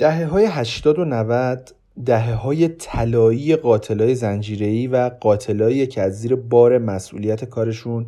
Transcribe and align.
دهه 0.00 0.26
های 0.26 0.44
80 0.44 0.98
و 0.98 1.04
90 1.04 1.70
دهه 2.06 2.34
های 2.34 2.68
طلایی 2.68 3.56
قاتلای 3.56 4.14
زنجیره‌ای 4.14 4.86
و 4.86 5.10
قاتلایی 5.20 5.86
که 5.86 6.02
از 6.02 6.20
زیر 6.20 6.36
بار 6.36 6.78
مسئولیت 6.78 7.44
کارشون 7.44 8.06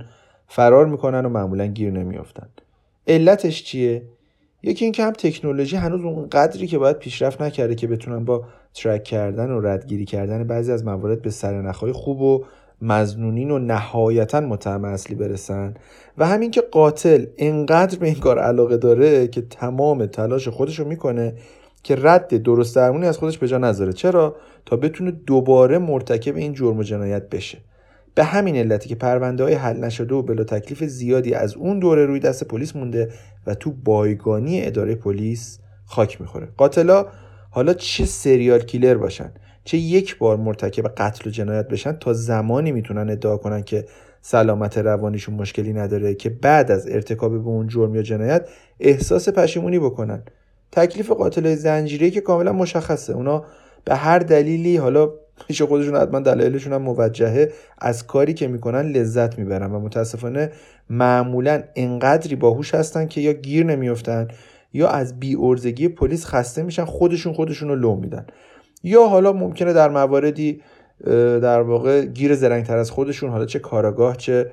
فرار 0.48 0.86
می‌کنن 0.86 1.26
و 1.26 1.28
معمولا 1.28 1.66
گیر 1.66 1.90
نمیافتن. 1.90 2.48
علتش 3.06 3.64
چیه؟ 3.64 4.02
یکی 4.62 4.84
اینکه 4.84 5.04
هم 5.04 5.12
تکنولوژی 5.12 5.76
هنوز 5.76 6.04
اون 6.04 6.28
قدری 6.28 6.66
که 6.66 6.78
باید 6.78 6.98
پیشرفت 6.98 7.42
نکرده 7.42 7.74
که 7.74 7.86
بتونن 7.86 8.24
با 8.24 8.44
ترک 8.74 9.04
کردن 9.04 9.50
و 9.50 9.60
ردگیری 9.60 10.04
کردن 10.04 10.44
بعضی 10.44 10.72
از 10.72 10.84
موارد 10.84 11.22
به 11.22 11.30
سرنخهای 11.30 11.92
خوب 11.92 12.20
و 12.20 12.44
مزنونین 12.82 13.50
و 13.50 13.58
نهایتا 13.58 14.40
متهم 14.40 14.84
اصلی 14.84 15.16
برسن 15.16 15.74
و 16.18 16.26
همین 16.26 16.50
که 16.50 16.60
قاتل 16.60 17.26
انقدر 17.38 17.98
به 17.98 18.06
این 18.06 18.14
کار 18.14 18.38
علاقه 18.38 18.76
داره 18.76 19.28
که 19.28 19.42
تمام 19.42 20.06
تلاش 20.06 20.48
خودش 20.48 20.78
رو 20.78 20.88
می‌کنه 20.88 21.34
که 21.82 21.96
رد 21.98 22.42
درست 22.42 22.76
درمونی 22.76 23.06
از 23.06 23.18
خودش 23.18 23.38
به 23.38 23.48
جا 23.48 23.58
نذاره. 23.58 23.92
چرا؟ 23.92 24.36
تا 24.66 24.76
بتونه 24.76 25.10
دوباره 25.10 25.78
مرتکب 25.78 26.36
این 26.36 26.52
جرم 26.52 26.78
و 26.78 26.82
جنایت 26.82 27.28
بشه. 27.28 27.58
به 28.14 28.24
همین 28.24 28.56
علتی 28.56 28.88
که 28.88 28.94
پرونده 28.94 29.44
های 29.44 29.54
حل 29.54 29.76
نشده 29.76 30.14
و 30.14 30.22
بلا 30.22 30.44
تکلیف 30.44 30.84
زیادی 30.84 31.34
از 31.34 31.54
اون 31.54 31.78
دوره 31.78 32.06
روی 32.06 32.20
دست 32.20 32.44
پلیس 32.44 32.76
مونده 32.76 33.08
و 33.46 33.54
تو 33.54 33.70
بایگانی 33.70 34.66
اداره 34.66 34.94
پلیس 34.94 35.58
خاک 35.86 36.20
می‌خوره. 36.20 36.48
قاتلا 36.56 37.06
حالا 37.50 37.74
چه 37.74 38.04
سریال 38.04 38.60
کیلر 38.60 38.94
باشن 38.94 39.32
چه 39.64 39.78
یک 39.78 40.18
بار 40.18 40.36
مرتکب 40.36 40.88
قتل 40.88 41.28
و 41.28 41.32
جنایت 41.32 41.68
بشن 41.68 41.92
تا 41.92 42.12
زمانی 42.12 42.72
می‌تونن 42.72 43.10
ادعا 43.10 43.36
کنن 43.36 43.62
که 43.62 43.84
سلامت 44.20 44.78
روانیشون 44.78 45.34
مشکلی 45.34 45.72
نداره 45.72 46.14
که 46.14 46.30
بعد 46.30 46.70
از 46.70 46.86
ارتکاب 46.88 47.42
به 47.42 47.48
اون 47.48 47.66
جرم 47.66 47.94
یا 47.94 48.02
جنایت 48.02 48.48
احساس 48.80 49.28
پشیمونی 49.28 49.78
بکنن. 49.78 50.22
تکلیف 50.72 51.10
قاتل 51.10 51.54
زنجیره 51.54 52.10
که 52.10 52.20
کاملا 52.20 52.52
مشخصه. 52.52 53.12
اونا 53.12 53.44
به 53.84 53.94
هر 53.94 54.18
دلیلی 54.18 54.76
حالا 54.76 55.10
پیش 55.46 55.62
خودشون 55.62 55.96
حتما 55.96 56.20
دلایلشون 56.20 56.72
هم 56.72 56.82
موجهه 56.82 57.52
از 57.78 58.06
کاری 58.06 58.34
که 58.34 58.48
می‌کنن 58.48 58.80
لذت 58.80 59.38
می‌برن 59.38 59.72
و 59.72 59.80
متاسفانه 59.80 60.50
معمولا 60.90 61.62
انقدری 61.76 62.36
باهوش 62.36 62.74
هستن 62.74 63.06
که 63.06 63.20
یا 63.20 63.32
گیر 63.32 63.66
نمیفتن 63.66 64.28
یا 64.72 64.88
از 64.88 65.20
بی 65.20 65.36
ارزگی 65.40 65.88
پلیس 65.88 66.26
خسته 66.26 66.62
میشن 66.62 66.84
خودشون 66.84 67.32
خودشون 67.32 67.68
رو 67.68 67.74
لو 67.74 67.96
میدن. 67.96 68.26
یا 68.82 69.06
حالا 69.06 69.32
ممکنه 69.32 69.72
در 69.72 69.88
مواردی 69.88 70.60
در 71.42 71.60
واقع 71.60 72.04
گیر 72.04 72.34
زرنگتر 72.34 72.76
از 72.76 72.90
خودشون 72.90 73.30
حالا 73.30 73.44
چه 73.44 73.58
کاراگاه 73.58 74.16
چه 74.16 74.50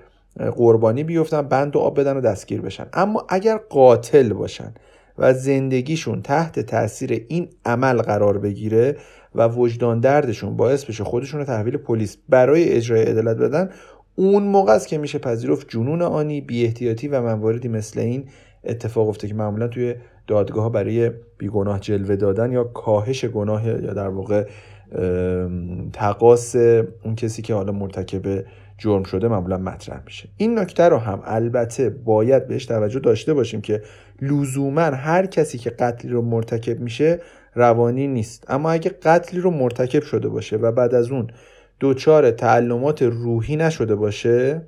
قربانی 0.55 1.03
بیفتن 1.03 1.41
بند 1.41 1.75
و 1.75 1.79
آب 1.79 1.99
بدن 1.99 2.17
و 2.17 2.21
دستگیر 2.21 2.61
بشن. 2.61 2.85
اما 2.93 3.25
اگر 3.29 3.57
قاتل 3.57 4.33
باشن 4.33 4.73
و 5.19 5.33
زندگیشون 5.33 6.21
تحت 6.21 6.59
تاثیر 6.59 7.25
این 7.27 7.49
عمل 7.65 8.01
قرار 8.01 8.37
بگیره 8.37 8.95
و 9.35 9.47
وجدان 9.47 9.99
دردشون 9.99 10.57
باعث 10.57 10.85
بشه 10.85 11.03
خودشون 11.03 11.39
رو 11.39 11.45
تحویل 11.45 11.77
پلیس 11.77 12.17
برای 12.29 12.69
اجرای 12.69 13.03
عدالت 13.03 13.37
بدن 13.37 13.69
اون 14.15 14.43
موقع 14.43 14.73
است 14.73 14.87
که 14.87 14.97
میشه 14.97 15.19
پذیرفت 15.19 15.69
جنون 15.69 16.01
آنی 16.01 16.41
بی 16.41 16.65
احتیاطی 16.65 17.07
و 17.07 17.21
مواردی 17.21 17.67
مثل 17.67 17.99
این 17.99 18.23
اتفاق 18.63 19.09
افته 19.09 19.27
که 19.27 19.33
معمولا 19.33 19.67
توی 19.67 19.95
دادگاه 20.27 20.71
برای 20.71 21.11
بیگناه 21.37 21.79
جلوه 21.79 22.15
دادن 22.15 22.51
یا 22.51 22.63
کاهش 22.63 23.25
گناه 23.25 23.67
یا 23.67 23.93
در 23.93 24.07
واقع 24.07 24.45
تقاس 25.93 26.55
اون 27.03 27.15
کسی 27.17 27.41
که 27.41 27.53
حالا 27.53 27.71
مرتکب 27.71 28.45
جرم 28.79 29.03
شده 29.03 29.27
معمولا 29.27 29.57
مطرح 29.57 30.01
میشه. 30.05 30.29
این 30.37 30.59
نکته 30.59 30.83
رو 30.83 30.97
هم 30.97 31.21
البته 31.25 31.89
باید 31.89 32.47
بهش 32.47 32.65
توجه 32.65 32.99
داشته 32.99 33.33
باشیم 33.33 33.61
که 33.61 33.81
لزوما 34.21 34.81
هر 34.81 35.25
کسی 35.25 35.57
که 35.57 35.69
قتلی 35.69 36.11
رو 36.11 36.21
مرتکب 36.21 36.79
میشه 36.79 37.19
روانی 37.55 38.07
نیست. 38.07 38.45
اما 38.47 38.71
اگه 38.71 38.91
قتلی 39.03 39.39
رو 39.39 39.51
مرتکب 39.51 40.03
شده 40.03 40.29
باشه 40.29 40.57
و 40.57 40.71
بعد 40.71 40.95
از 40.95 41.11
اون 41.11 41.27
دچار 41.81 42.31
تعلمات 42.31 43.01
روحی 43.01 43.55
نشده 43.55 43.95
باشه 43.95 44.61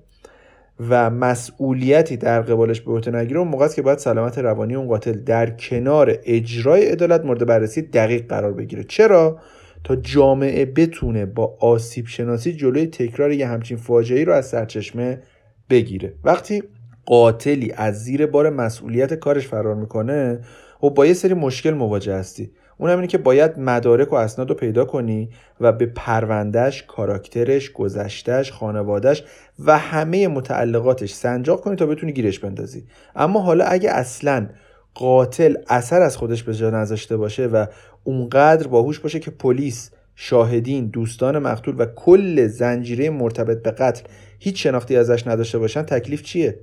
و 0.90 1.10
مسئولیتی 1.10 2.18
در 2.18 2.42
قبالش 2.42 2.82
به 2.82 2.92
عهده 2.92 3.12
نگیره 3.12 3.40
اون 3.40 3.48
موقع 3.48 3.68
که 3.68 3.82
باید 3.82 3.98
سلامت 3.98 4.38
روانی 4.38 4.76
اون 4.76 4.88
قاتل 4.88 5.12
در 5.12 5.50
کنار 5.50 6.18
اجرای 6.26 6.86
عدالت 6.86 7.26
مورد 7.26 7.46
بررسی 7.46 7.82
دقیق 7.82 8.28
قرار 8.28 8.54
بگیره. 8.54 8.84
چرا؟ 8.84 9.40
تا 9.84 9.96
جامعه 9.96 10.66
بتونه 10.66 11.26
با 11.26 11.58
آسیب 11.60 12.08
شناسی 12.08 12.54
جلوی 12.54 12.86
تکرار 12.86 13.32
یه 13.32 13.48
همچین 13.48 13.78
فاجعه 13.78 14.24
رو 14.24 14.34
از 14.34 14.46
سرچشمه 14.50 15.22
بگیره. 15.70 16.14
وقتی 16.24 16.64
قاتلی 17.06 17.72
از 17.72 18.04
زیر 18.04 18.26
بار 18.26 18.50
مسئولیت 18.50 19.14
کارش 19.14 19.48
فرار 19.48 19.76
می‌کنه 19.76 20.40
و 20.84 20.90
با 20.90 21.06
یه 21.06 21.14
سری 21.14 21.34
مشکل 21.34 21.72
مواجه 21.72 22.16
هستی. 22.16 22.52
اون 22.78 22.90
اینه 22.90 23.08
که 23.08 23.18
باید 23.18 23.60
مدارک 23.60 24.14
و 24.14 24.16
اسناد 24.16 24.50
رو 24.50 24.56
پیدا 24.56 24.86
کنی 24.86 25.30
و 25.60 25.72
به 25.72 25.86
پروندهش، 25.86 26.84
کاراکترش، 26.84 27.72
گذشتش، 27.72 28.52
خانوادش 28.52 29.24
و 29.66 29.78
همه 29.78 30.28
متعلقاتش 30.28 31.14
سنجاق 31.14 31.62
کنی 31.62 31.76
تا 31.76 31.86
بتونی 31.86 32.14
گیرش 32.14 32.40
بندازی. 32.40 32.86
اما 33.16 33.42
حالا 33.42 33.66
اگه 33.66 33.90
اصلا 33.92 34.48
قاتل 34.94 35.56
اثر 35.68 36.02
از 36.02 36.18
خودش 36.18 36.44
به 36.44 36.54
جا 36.54 36.70
نذاشته 36.70 37.18
باشه 37.18 37.48
و 37.48 37.66
اونقدر 38.04 38.68
باهوش 38.68 39.00
باشه 39.00 39.20
که 39.20 39.32
پلیس 39.32 39.92
شاهدین 40.16 40.88
دوستان 40.88 41.40
مقتول 41.40 41.76
و 41.78 41.86
کل 41.86 42.48
زنجیره 42.48 43.10
مرتبط 43.10 43.64
به 43.64 43.72
قتل 43.72 44.04
هیچ 44.40 44.64
شناختی 44.64 44.96
ازش 44.96 45.28
نداشته 45.28 45.60
باشن 45.60 45.82
تکلیف 45.82 46.22
چیه؟ 46.22 46.60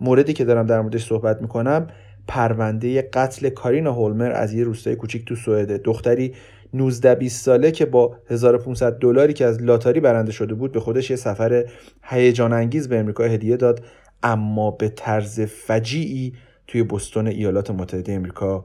موردی 0.00 0.32
که 0.32 0.44
دارم 0.44 0.66
در 0.66 0.80
موردش 0.80 1.06
صحبت 1.06 1.42
می‌کنم 1.42 1.86
پرونده 2.28 3.02
قتل 3.02 3.48
کارینا 3.48 3.92
هولمر 3.92 4.32
از 4.32 4.52
یه 4.52 4.64
روستای 4.64 4.96
کوچیک 4.96 5.24
تو 5.24 5.36
سوئده. 5.36 5.78
دختری 5.78 6.34
19 6.74 7.14
20 7.14 7.44
ساله 7.44 7.70
که 7.70 7.86
با 7.86 8.16
1500 8.30 8.98
دلاری 8.98 9.32
که 9.32 9.44
از 9.44 9.62
لاتاری 9.62 10.00
برنده 10.00 10.32
شده 10.32 10.54
بود 10.54 10.72
به 10.72 10.80
خودش 10.80 11.10
یه 11.10 11.16
سفر 11.16 11.64
هیجان 12.02 12.52
انگیز 12.52 12.88
به 12.88 12.98
امریکا 12.98 13.24
هدیه 13.24 13.56
داد 13.56 13.84
اما 14.22 14.70
به 14.70 14.88
طرز 14.88 15.40
فجیعی 15.40 16.32
توی 16.66 16.82
بستون 16.82 17.26
ایالات 17.26 17.70
متحده 17.70 18.12
امریکا 18.12 18.64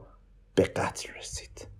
به 0.54 0.62
قتل 0.62 1.08
رسید. 1.18 1.77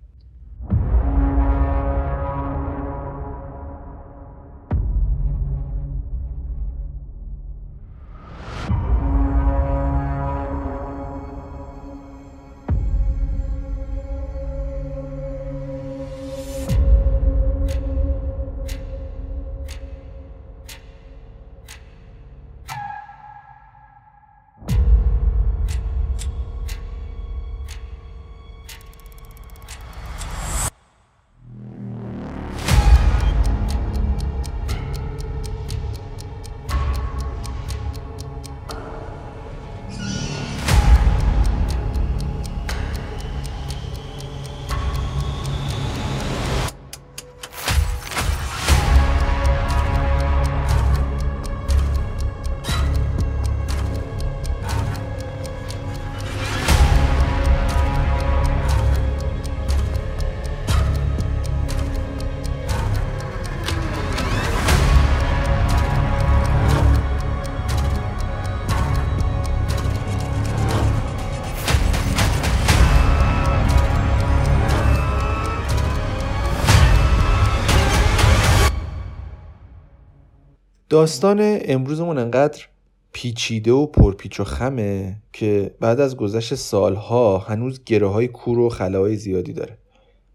داستان 80.98 81.58
امروزمون 81.64 82.18
انقدر 82.18 82.64
پیچیده 83.12 83.72
و 83.72 83.86
پرپیچ 83.86 84.40
و 84.40 84.44
خمه 84.44 85.16
که 85.32 85.74
بعد 85.80 86.00
از 86.00 86.16
گذشت 86.16 86.54
سالها 86.54 87.38
هنوز 87.38 87.84
گره 87.84 88.06
های 88.06 88.28
کور 88.28 88.58
و 88.58 88.68
خلاهای 88.68 89.16
زیادی 89.16 89.52
داره. 89.52 89.78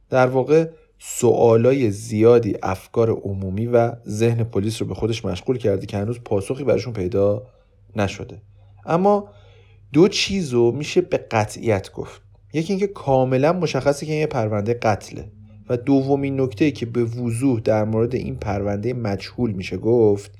در 0.09 0.27
واقع 0.27 0.69
سوالای 0.99 1.91
زیادی 1.91 2.55
افکار 2.63 3.09
عمومی 3.09 3.67
و 3.67 3.91
ذهن 4.07 4.43
پلیس 4.43 4.81
رو 4.81 4.87
به 4.87 4.93
خودش 4.93 5.25
مشغول 5.25 5.57
کرده 5.57 5.85
که 5.85 5.97
هنوز 5.97 6.19
پاسخی 6.25 6.63
براشون 6.63 6.93
پیدا 6.93 7.43
نشده. 7.95 8.41
اما 8.85 9.29
دو 9.93 10.07
چیز 10.07 10.53
رو 10.53 10.71
میشه 10.71 11.01
به 11.01 11.17
قطعیت 11.17 11.91
گفت. 11.91 12.21
یکی 12.53 12.73
اینکه 12.73 12.87
کاملا 12.87 13.53
مشخصه 13.53 14.05
که 14.05 14.11
این 14.11 14.21
یه 14.21 14.27
پرونده 14.27 14.73
قتله. 14.73 15.31
و 15.69 15.77
دومین 15.77 16.41
نکته 16.41 16.71
که 16.71 16.85
به 16.85 17.03
وضوح 17.03 17.59
در 17.59 17.83
مورد 17.83 18.15
این 18.15 18.35
پرونده 18.35 18.93
مجهول 18.93 19.51
میشه 19.51 19.77
گفت 19.77 20.31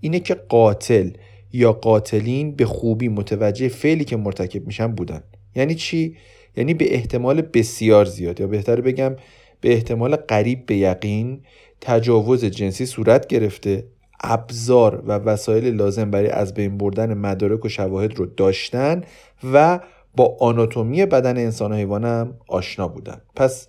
اینه 0.00 0.20
که 0.20 0.34
قاتل 0.34 1.10
یا 1.52 1.72
قاتلین 1.72 2.52
به 2.52 2.64
خوبی 2.64 3.08
متوجه 3.08 3.68
فعلی 3.68 4.04
که 4.04 4.16
مرتکب 4.16 4.66
میشن 4.66 4.86
بودن. 4.86 5.22
یعنی 5.56 5.74
چی؟ 5.74 6.16
یعنی 6.56 6.74
به 6.74 6.94
احتمال 6.94 7.40
بسیار 7.40 8.04
زیاد 8.04 8.40
یا 8.40 8.46
بهتر 8.46 8.80
بگم 8.80 9.16
به 9.60 9.72
احتمال 9.72 10.16
قریب 10.16 10.66
به 10.66 10.76
یقین 10.76 11.40
تجاوز 11.80 12.44
جنسی 12.44 12.86
صورت 12.86 13.26
گرفته 13.26 13.84
ابزار 14.20 15.02
و 15.06 15.12
وسایل 15.12 15.74
لازم 15.74 16.10
برای 16.10 16.28
از 16.28 16.54
بین 16.54 16.78
بردن 16.78 17.14
مدارک 17.14 17.64
و 17.64 17.68
شواهد 17.68 18.14
رو 18.14 18.26
داشتن 18.26 19.04
و 19.52 19.80
با 20.16 20.36
آناتومی 20.40 21.06
بدن 21.06 21.36
انسان 21.36 21.72
و 21.72 21.74
حیوان 21.74 22.04
هم 22.04 22.34
آشنا 22.48 22.88
بودن. 22.88 23.20
پس 23.36 23.68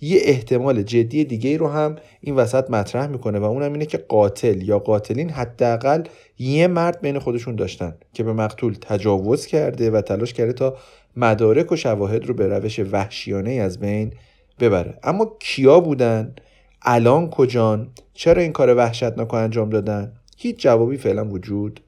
یه 0.00 0.20
احتمال 0.22 0.82
جدی 0.82 1.24
دیگه 1.24 1.56
رو 1.56 1.68
هم 1.68 1.96
این 2.20 2.34
وسط 2.34 2.70
مطرح 2.70 3.06
می‌کنه 3.06 3.38
و 3.38 3.44
اونم 3.44 3.72
اینه 3.72 3.86
که 3.86 3.98
قاتل 3.98 4.62
یا 4.62 4.78
قاتلین 4.78 5.30
حداقل 5.30 6.02
یه 6.38 6.66
مرد 6.66 7.00
بین 7.00 7.18
خودشون 7.18 7.56
داشتن 7.56 7.94
که 8.12 8.22
به 8.22 8.32
مقتول 8.32 8.76
تجاوز 8.80 9.46
کرده 9.46 9.90
و 9.90 10.00
تلاش 10.00 10.32
کرده 10.32 10.52
تا 10.52 10.76
مدارک 11.16 11.72
و 11.72 11.76
شواهد 11.76 12.26
رو 12.26 12.34
به 12.34 12.46
روش 12.46 12.78
وحشیانه 12.78 13.50
از 13.50 13.80
بین 13.80 14.12
ببره. 14.60 14.98
اما 15.02 15.36
کیا 15.40 15.80
بودن؟ 15.80 16.34
الان 16.82 17.30
کجان؟ 17.30 17.88
چرا 18.14 18.42
این 18.42 18.52
کار 18.52 18.76
وحشتناک 18.76 19.34
انجام 19.34 19.70
دادن؟ 19.70 20.12
هیچ 20.36 20.62
جوابی 20.62 20.96
فعلا 20.96 21.28
وجود 21.28 21.80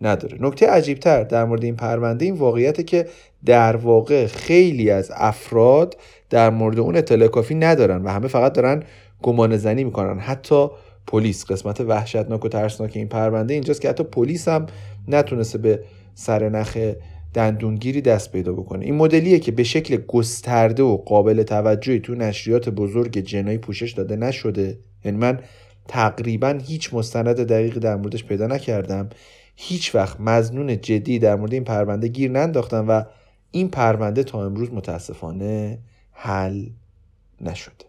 نداره. 0.00 0.38
نکته 0.40 0.66
عجیبتر 0.66 1.22
در 1.22 1.44
مورد 1.44 1.64
این 1.64 1.76
پرونده 1.76 2.24
این 2.24 2.34
واقعیت 2.34 2.86
که 2.86 3.06
در 3.44 3.76
واقع 3.76 4.26
خیلی 4.26 4.90
از 4.90 5.12
افراد 5.14 5.96
در 6.30 6.50
مورد 6.50 6.78
اون 6.78 6.96
اطلاع 6.96 7.28
کافی 7.28 7.54
ندارن 7.54 8.02
و 8.02 8.08
همه 8.08 8.28
فقط 8.28 8.52
دارن 8.52 8.82
گمان 9.22 9.56
زنی 9.56 9.84
می‌کنن. 9.84 10.18
حتی 10.18 10.68
پلیس 11.06 11.44
قسمت 11.44 11.80
وحشتناک 11.80 12.44
و 12.44 12.48
ترسناک 12.48 12.92
این 12.96 13.08
پرونده 13.08 13.54
اینجاست 13.54 13.80
که 13.80 13.88
حتی 13.88 14.04
پلیس 14.04 14.48
هم 14.48 14.66
نتونسته 15.08 15.58
به 15.58 15.80
سر 16.14 16.48
نخ 16.48 16.78
دندونگیری 17.34 18.00
دست 18.00 18.32
پیدا 18.32 18.52
بکنه. 18.52 18.84
این 18.84 18.94
مدلیه 18.94 19.38
که 19.38 19.52
به 19.52 19.62
شکل 19.62 19.96
گسترده 19.96 20.82
و 20.82 20.96
قابل 20.96 21.42
توجهی 21.42 22.00
تو 22.00 22.14
نشریات 22.14 22.68
بزرگ 22.68 23.18
جنایی 23.18 23.58
پوشش 23.58 23.92
داده 23.92 24.16
نشده. 24.16 24.78
یعنی 25.04 25.18
من 25.18 25.40
تقریبا 25.88 26.58
هیچ 26.66 26.94
مستند 26.94 27.36
دقیقی 27.36 27.80
در 27.80 27.96
موردش 27.96 28.24
پیدا 28.24 28.46
نکردم. 28.46 29.08
هیچ 29.56 29.94
وقت 29.94 30.20
مزنون 30.20 30.80
جدی 30.80 31.18
در 31.18 31.36
مورد 31.36 31.52
این 31.52 31.64
پرونده 31.64 32.08
گیر 32.08 32.30
ننداختم 32.30 32.88
و 32.88 33.04
این 33.50 33.68
پرونده 33.70 34.24
تا 34.24 34.44
امروز 34.46 34.72
متاسفانه 34.72 35.78
حل 36.12 36.66
نشده. 37.40 37.87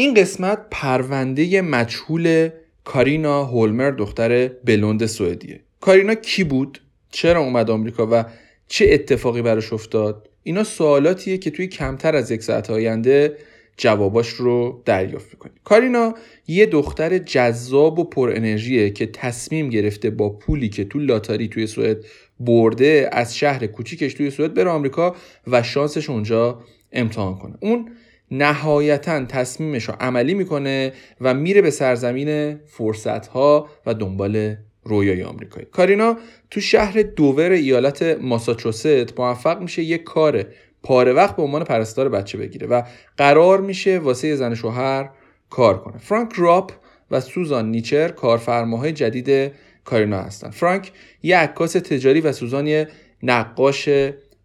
این 0.00 0.14
قسمت 0.14 0.58
پرونده 0.70 1.62
مجهول 1.62 2.48
کارینا 2.84 3.44
هولمر 3.44 3.90
دختر 3.90 4.48
بلوند 4.48 5.06
سوئدیه. 5.06 5.60
کارینا 5.80 6.14
کی 6.14 6.44
بود؟ 6.44 6.80
چرا 7.10 7.40
اومد 7.40 7.70
آمریکا 7.70 8.08
و 8.12 8.24
چه 8.68 8.86
اتفاقی 8.90 9.42
براش 9.42 9.72
افتاد؟ 9.72 10.28
اینا 10.42 10.64
سوالاتیه 10.64 11.38
که 11.38 11.50
توی 11.50 11.66
کمتر 11.66 12.16
از 12.16 12.30
یک 12.30 12.42
ساعت 12.42 12.70
آینده 12.70 13.36
جواباش 13.76 14.28
رو 14.28 14.82
دریافت 14.84 15.28
می‌کنیم. 15.32 15.56
کارینا 15.64 16.14
یه 16.46 16.66
دختر 16.66 17.18
جذاب 17.18 17.98
و 17.98 18.04
پر 18.04 18.32
انرژیه 18.36 18.90
که 18.90 19.06
تصمیم 19.06 19.68
گرفته 19.68 20.10
با 20.10 20.30
پولی 20.30 20.68
که 20.68 20.84
تو 20.84 20.98
لاتاری 20.98 21.48
توی 21.48 21.66
سوئد 21.66 21.96
برده 22.40 23.08
از 23.12 23.36
شهر 23.36 23.66
کوچیکش 23.66 24.14
توی 24.14 24.30
سوئد 24.30 24.54
بره 24.54 24.70
آمریکا 24.70 25.16
و 25.46 25.62
شانسش 25.62 26.10
اونجا 26.10 26.62
امتحان 26.92 27.38
کنه. 27.38 27.54
اون 27.60 27.90
نهایتا 28.30 29.24
تصمیمش 29.24 29.84
رو 29.84 29.94
عملی 30.00 30.34
می‌کنه 30.34 30.92
و 31.20 31.34
میره 31.34 31.62
به 31.62 31.70
سرزمین 31.70 32.60
فرصت 32.66 33.26
ها 33.26 33.68
و 33.86 33.94
دنبال 33.94 34.56
رویای 34.82 35.22
آمریکایی. 35.22 35.66
کارینا 35.72 36.16
تو 36.50 36.60
شهر 36.60 37.02
دوور 37.02 37.50
ایالت 37.50 38.02
ماساچوست 38.02 39.18
موفق 39.20 39.60
میشه 39.60 39.82
یه 39.82 39.98
کار 39.98 40.44
پاره 40.82 41.12
وقت 41.12 41.36
به 41.36 41.42
عنوان 41.42 41.64
پرستار 41.64 42.08
بچه 42.08 42.38
بگیره 42.38 42.66
و 42.66 42.82
قرار 43.16 43.60
میشه 43.60 43.98
واسه 43.98 44.36
زن 44.36 44.54
شوهر 44.54 45.10
کار 45.50 45.78
کنه. 45.78 45.98
فرانک 45.98 46.32
راپ 46.36 46.72
و 47.10 47.20
سوزان 47.20 47.70
نیچر 47.70 48.08
کارفرماهای 48.08 48.92
جدید 48.92 49.52
کارینا 49.84 50.18
هستن. 50.18 50.50
فرانک 50.50 50.92
یه 51.22 51.38
عکاس 51.38 51.72
تجاری 51.72 52.20
و 52.20 52.32
سوزان 52.32 52.66
یه 52.66 52.88
نقاش 53.22 53.88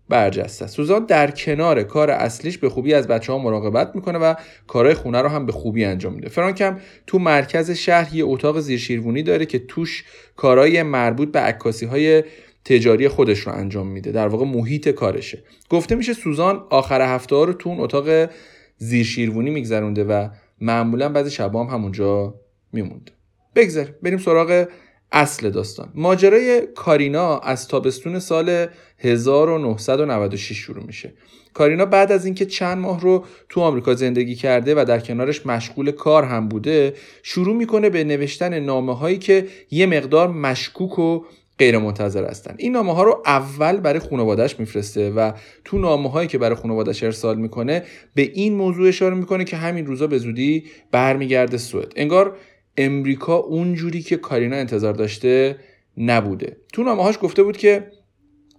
برجسته 0.10 0.68
سوزان 0.68 1.06
در 1.06 1.32
کنار 1.32 1.84
کار 1.84 2.12
اصلیش 2.12 2.58
به 2.58 2.70
خوبی 2.70 2.94
از 2.94 3.08
بچه 3.08 3.34
ها 3.34 3.40
مراقبت 3.40 3.96
می‌کنه 3.96 4.18
و 4.18 4.34
کارهای 4.68 4.96
خونه 4.96 5.22
رو 5.22 5.30
هم 5.30 5.46
به 5.46 5.52
خوبی 5.52 5.86
انجام 5.86 6.14
میده. 6.14 6.30
فرانک 6.30 6.62
هم 6.62 6.80
تو 7.08 7.20
مرکز 7.20 7.72
شهر 7.72 8.16
یه 8.16 8.26
اتاق 8.26 8.60
زیرشیروونی 8.60 9.24
داره 9.24 9.46
که 9.46 9.60
توش 9.60 10.04
کارهای 10.36 10.84
مربوط 10.84 11.32
به 11.32 11.40
عکاسی 11.40 11.86
های 11.86 12.24
تجاری 12.66 13.08
خودش 13.08 13.40
رو 13.40 13.54
انجام 13.54 13.88
میده. 13.88 14.12
در 14.12 14.28
واقع 14.28 14.46
محیط 14.46 14.90
کارشه. 14.90 15.44
گفته 15.70 15.96
میشه 15.96 16.14
سوزان 16.14 16.64
آخر 16.70 17.02
هفته 17.02 17.36
ها 17.36 17.44
رو 17.44 17.54
تو 17.54 17.70
اون 17.70 17.80
اتاق 17.80 18.30
زیرشیروونی 18.78 19.50
میگذرونده 19.50 20.04
و 20.04 20.30
معمولا 20.62 21.10
بعضی 21.10 21.32
شبا 21.32 21.64
هم 21.64 21.74
همونجا 21.74 22.36
میمونده. 22.74 23.12
بگذاریم 23.56 23.96
بریم 24.04 24.18
سراغ 24.18 24.68
اصل 25.14 25.50
داستان. 25.50 25.92
ماجرای 25.96 26.62
کارینا 26.76 27.38
از 27.38 27.68
تابستون 27.68 28.20
سال 28.20 28.68
1996 29.00 30.52
شروع 30.58 30.84
میشه. 30.84 31.14
کارینا 31.54 31.86
بعد 31.86 32.12
از 32.12 32.26
اینکه 32.26 32.46
چند 32.46 32.78
ماه 32.78 33.02
رو 33.02 33.26
تو 33.50 33.62
آمریکا 33.62 33.94
زندگی 33.94 34.36
کرده 34.36 34.76
و 34.76 34.86
در 34.88 35.00
کنارش 35.00 35.46
مشغول 35.46 35.92
کار 35.92 36.24
هم 36.24 36.48
بوده 36.48 36.94
شروع 37.24 37.56
می‌کنه 37.56 37.90
به 37.90 38.04
نوشتن 38.04 38.60
نامه 38.60 38.98
هایی 38.98 39.18
که 39.18 39.48
یه 39.72 39.86
مقدار 39.86 40.28
مشکوک 40.28 41.00
و 41.00 41.26
غیر 41.60 41.78
منتظر 41.78 42.26
هستن. 42.26 42.56
این 42.58 42.72
نامه 42.72 42.94
ها 42.94 43.04
رو 43.04 43.24
اول 43.26 43.78
برای 43.78 44.00
خانوادهش 44.00 44.56
میفرسته 44.60 45.10
و 45.10 45.32
تو 45.66 45.78
نامه 45.78 46.10
هایی 46.10 46.28
که 46.28 46.38
برای 46.38 46.56
خانوادهش 46.56 47.04
ارسال 47.04 47.38
می‌کنه 47.38 47.84
به 48.16 48.22
این 48.22 48.56
موضوع 48.56 48.88
اشاره 48.88 49.16
می‌کنه 49.16 49.44
که 49.44 49.58
همین 49.58 49.86
روزا 49.86 50.08
به 50.08 50.18
زودی 50.18 50.64
برمیگرده 50.92 51.58
سوئد. 51.58 51.94
انگار 51.96 52.36
امریکا 52.78 53.36
اونجوری 53.36 54.02
که 54.02 54.18
کارینا 54.18 54.56
انتظار 54.56 54.94
داشته 54.94 55.56
نبوده. 55.98 56.58
تو 56.74 56.84
نامه‌هاش 56.84 57.16
گفته 57.22 57.44
بود 57.44 57.58
که 57.58 57.92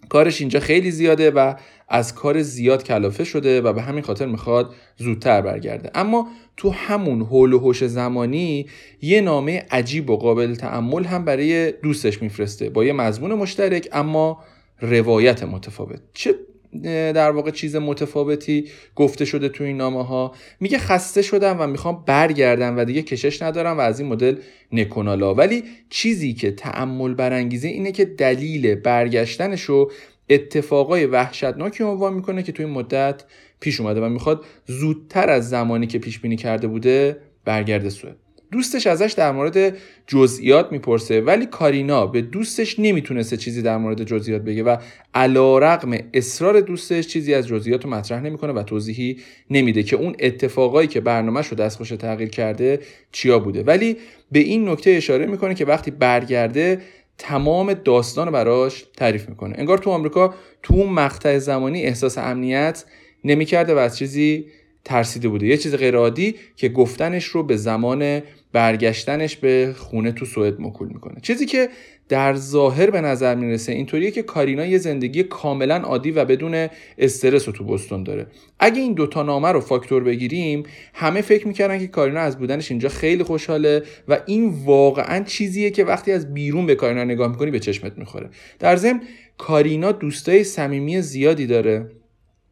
کارش 0.08 0.40
اینجا 0.40 0.60
خیلی 0.60 0.90
زیاده 0.90 1.30
و 1.30 1.54
از 1.88 2.14
کار 2.14 2.42
زیاد 2.42 2.84
کلافه 2.84 3.24
شده 3.24 3.60
و 3.60 3.72
به 3.72 3.82
همین 3.82 4.02
خاطر 4.02 4.26
می‌خواد 4.26 4.74
زودتر 4.96 5.40
برگرده. 5.42 5.90
اما 5.94 6.28
تو 6.56 6.70
همون 6.70 7.22
حول 7.22 7.52
و 7.52 7.58
حوش 7.58 7.84
زمانی 7.84 8.66
یه 9.02 9.20
نامه 9.20 9.66
عجیب 9.70 10.10
و 10.10 10.16
قابل 10.16 10.54
تعمل 10.54 11.04
هم 11.04 11.24
برای 11.24 11.72
دوستش 11.72 12.22
میفرسته. 12.22 12.70
با 12.70 12.84
یه 12.84 12.92
مضمون 12.92 13.34
مشترک 13.34 13.88
اما 13.92 14.44
روایت 14.80 15.42
متفاوت. 15.42 16.00
چه 16.14 16.34
در 16.82 17.30
واقع 17.30 17.50
چیز 17.50 17.76
متفاوتی 17.76 18.68
گفته 18.96 19.24
شده 19.24 19.48
تو 19.48 19.64
این 19.64 19.76
نامه 19.76 20.04
ها 20.04 20.34
میگه 20.60 20.78
خسته 20.78 21.22
شدم 21.22 21.56
و 21.60 21.66
می‌خوام 21.66 22.04
برگردم 22.06 22.78
و 22.78 22.84
دیگه 22.84 23.02
کشش 23.02 23.42
ندارم 23.42 23.78
و 23.78 23.80
از 23.80 24.00
این 24.00 24.08
مدل 24.08 24.36
نکنالا 24.72 25.34
ولی 25.34 25.64
چیزی 25.90 26.34
که 26.34 26.50
تعمل 26.50 27.14
برانگیزه 27.14 27.68
اینه 27.68 27.92
که 27.92 28.04
دلیل 28.04 28.74
برگشتنش 28.74 29.62
رو 29.62 29.90
اتفاقای 30.30 31.06
وحشتناکی 31.06 31.84
عنوان 31.84 32.14
می‌کنه 32.14 32.42
که 32.42 32.52
تو 32.52 32.62
این 32.62 32.72
مدت 32.72 33.24
پیش 33.60 33.80
اومده 33.80 34.00
و 34.00 34.08
می‌خواد 34.08 34.44
زودتر 34.66 35.30
از 35.30 35.48
زمانی 35.48 35.86
که 35.86 35.98
پیش 35.98 36.18
بینی 36.18 36.36
کرده 36.36 36.66
بوده 36.66 37.16
برگرده 37.44 37.90
سوئد. 37.90 38.23
دوستش 38.54 38.86
ازش 38.86 39.12
در 39.12 39.32
مورد 39.32 39.76
جزئیات 40.06 40.72
می‌پرسه 40.72 41.20
ولی 41.20 41.46
کارینا 41.46 42.06
به 42.06 42.22
دوستش 42.22 42.78
نمی‌تونسته 42.78 43.36
چیزی 43.36 43.62
در 43.62 43.76
مورد 43.76 44.04
جزئیات 44.04 44.42
بگه 44.42 44.62
و 44.62 44.76
علا 45.14 45.58
رقم 45.58 45.98
اصرار 46.14 46.60
دوستش 46.60 47.06
چیزی 47.06 47.34
از 47.34 47.46
جزئیات 47.46 47.84
رو 47.84 47.90
مطرح 47.90 48.20
نمی‌کنه 48.22 48.52
و 48.52 48.62
توضیحی 48.62 49.16
نمیده 49.50 49.82
که 49.82 49.96
اون 49.96 50.16
اتفاقایی 50.18 50.88
که 50.88 51.00
برنامهش 51.00 51.46
رو 51.46 51.56
دستخوش 51.56 51.88
تغییر 51.88 52.28
کرده 52.28 52.80
چیا 53.12 53.38
بوده. 53.38 53.62
ولی 53.62 53.96
به 54.32 54.38
این 54.38 54.68
نکته 54.68 54.90
اشاره 54.90 55.26
می‌کنه 55.26 55.54
که 55.54 55.64
وقتی 55.64 55.90
برگرده 55.90 56.80
تمام 57.18 57.74
داستان 57.74 58.30
براش 58.30 58.84
تعریف 58.96 59.28
می‌کنه. 59.28 59.54
انگار 59.58 59.78
تو 59.78 59.90
آمریکا 59.90 60.34
تو 60.62 60.74
اون 60.74 60.88
مقطع 60.88 61.38
زمانی 61.38 61.82
احساس 61.82 62.18
امنیت 62.18 62.84
نمی‌کرده 63.24 63.74
و 63.74 63.78
از 63.78 63.98
چیزی 63.98 64.46
ترسیده 64.84 65.28
بوده. 65.28 65.46
یه 65.46 65.56
چیز 65.56 65.74
غیرعادی 65.74 66.34
که 66.56 66.68
گفتنش 66.68 67.24
رو 67.24 67.42
به 67.42 67.56
زمان 67.56 68.22
برگشتنش 68.52 69.36
به 69.36 69.74
خونه 69.76 70.12
تو 70.12 70.24
سوئد 70.24 70.60
مکول 70.60 70.88
می‌کنه. 70.88 71.14
چیزی 71.22 71.46
که 71.46 71.68
در 72.08 72.34
ظاهر 72.34 72.90
به 72.90 73.00
نظر 73.00 73.34
می‌رسه 73.34 73.72
اینطوریه 73.72 74.10
که 74.10 74.22
کارینا 74.22 74.66
یه 74.66 74.78
زندگی 74.78 75.22
کاملا 75.22 75.76
عادی 75.76 76.10
و 76.10 76.24
بدون 76.24 76.68
استرس 76.98 77.46
رو 77.48 77.52
تو 77.52 77.64
بستون 77.64 78.02
داره. 78.02 78.26
اگه 78.58 78.80
این 78.80 78.92
دوتا 78.92 79.22
نامه 79.22 79.48
رو 79.48 79.60
فاکتور 79.60 80.04
بگیریم 80.04 80.62
همه 80.94 81.20
فکر 81.20 81.48
می‌کردن 81.48 81.78
که 81.78 81.86
کارینا 81.86 82.20
از 82.20 82.38
بودنش 82.38 82.70
اینجا 82.70 82.88
خیلی 82.88 83.22
خوشحاله 83.22 83.82
و 84.08 84.20
این 84.26 84.54
واقعا 84.64 85.24
چیزیه 85.24 85.70
که 85.70 85.84
وقتی 85.84 86.12
از 86.12 86.34
بیرون 86.34 86.66
به 86.66 86.74
کارینا 86.74 87.04
نگاه 87.04 87.30
می‌کنی 87.30 87.50
به 87.50 87.60
چشمت 87.60 87.98
می‌خوره. 87.98 88.30
در 88.58 88.76
ضمن 88.76 89.02
کارینا 89.38 89.92
دوستای 89.92 90.44
صمیمی 90.44 91.00
زیادی 91.00 91.46
داره. 91.46 91.90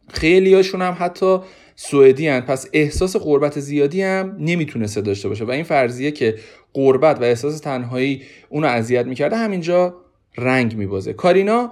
خیلی 0.08 0.54
هاشون 0.54 0.82
هم 0.82 0.96
حتی 0.98 1.38
سوئدی 1.76 2.29
هن. 2.29 2.41
پس 2.41 2.69
احساس 2.73 3.17
قربت 3.17 3.61
زیادی 3.61 4.02
هم 4.02 4.37
نمی‌تونسته 4.38 5.00
داشته 5.00 5.29
باشه. 5.29 5.45
و 5.45 5.50
این 5.50 5.64
فرضیه 5.64 6.11
که 6.11 6.35
قربت 6.73 7.21
و 7.21 7.25
احساس 7.25 7.61
تنهایی 7.61 8.23
اونو 8.49 8.67
اذیت 8.67 9.07
می‌کرده 9.07 9.37
همینجا 9.37 9.95
رنگ 10.38 10.76
میبازه. 10.76 11.12
کارینا 11.12 11.71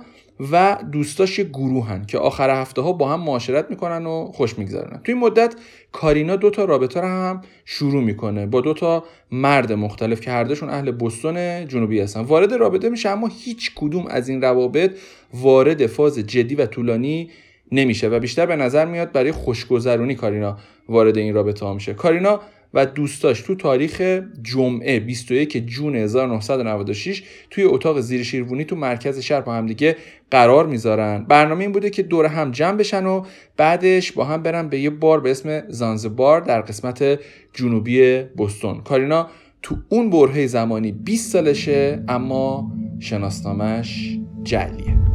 و 0.53 0.79
دوستاش 0.93 1.39
یه 1.39 1.45
گروهن 1.45 2.05
که 2.07 2.19
آخر 2.19 2.61
هفته 2.61 2.83
ها 2.83 2.93
با 2.93 3.09
هم 3.09 3.21
معاشرت 3.21 3.71
می‌کنن 3.71 4.07
و 4.07 4.33
خوش 4.33 4.59
میگذرونن. 4.59 5.01
توی 5.05 5.15
این 5.15 5.23
مدت 5.23 5.55
کارینا 5.93 6.37
دو 6.37 6.51
تا 6.51 6.65
رابطه 6.65 7.01
رو 7.01 7.07
هم 7.07 7.43
شروع 7.65 8.03
می‌کنه. 8.05 8.47
با 8.47 8.61
دو 8.61 8.75
تا 8.75 9.05
مرد 9.33 9.73
مختلف 9.73 10.21
که 10.21 10.31
هر 10.31 10.45
دوشون 10.45 10.69
اهل 10.69 10.91
بستون 10.91 11.69
جنوبی 11.69 12.01
هستن. 12.01 12.21
وارد 12.21 12.53
رابطه 12.53 12.89
میشه 12.89 13.09
اما 13.09 13.31
هیچ 13.45 13.73
کدوم 13.75 14.07
از 14.07 14.29
این 14.29 14.43
روابط 14.43 14.97
وارد 15.35 15.87
فاز 15.87 16.19
جدی 16.19 16.55
و 16.55 16.67
طولانی 16.67 17.31
نمیشه 17.73 18.09
و 18.09 18.19
بیشتر 18.19 18.47
به 18.47 18.57
نظر 18.57 18.85
میاد 18.85 19.13
برای 19.13 19.33
خوشگذرونی 19.33 20.15
کارینا 20.15 20.59
وارد 20.89 21.19
این 21.19 21.35
رابطه 21.35 21.67
ها 21.67 21.75
میشه. 21.75 21.95
کارینا 21.95 22.41
و 22.75 22.87
دوستاش 22.87 23.41
تو 23.41 23.55
تاریخ 23.55 24.21
جمعه 24.43 25.01
21 25.01 25.67
جون 25.67 25.97
1996 25.97 27.23
توی 27.51 27.65
اتاق 27.65 28.01
زیر 28.01 28.23
شیروانی 28.23 28.65
تو 28.65 28.77
مرکز 28.77 29.19
شهر 29.19 29.41
با 29.41 29.55
هم 29.55 29.67
دیگه 29.67 29.97
قرار 30.31 30.67
می‌ذارن. 30.67 31.25
برنامه 31.29 31.61
این 31.61 31.73
بوده 31.73 31.91
که 31.91 32.03
دور 32.03 32.27
هم 32.27 32.51
جمع 32.51 32.77
بشن 32.77 33.07
و 33.07 33.25
بعدش 33.57 34.13
با 34.13 34.25
هم 34.25 34.43
برن 34.43 34.69
به 34.69 34.79
یه 34.79 34.91
بار 34.91 35.21
به 35.21 35.31
اسم 35.31 35.63
زانزبار 35.69 36.41
در 36.41 36.61
قسمت 36.61 37.19
جنوبی 37.55 38.23
بستون. 38.39 38.81
کارینا 38.81 39.27
تو 39.63 39.77
اون 39.89 40.11
برهه 40.11 40.47
زمانی 40.47 40.93
20 40.93 41.33
سالشه 41.33 42.05
اما 42.09 42.73
شناسنامش 43.01 44.19
جلیه 44.43 45.10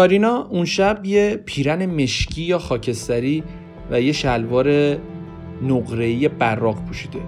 کارینا 0.00 0.46
اون 0.50 0.64
شب 0.64 1.00
یه 1.04 1.42
پیرن 1.46 1.86
مشکی 1.86 2.42
یا 2.42 2.58
خاکستری 2.58 3.44
و 3.90 4.00
یه 4.00 4.12
شلوار 4.12 4.96
نقره‌ای 5.62 6.28
براق 6.28 6.84
پوشیده. 6.84 7.18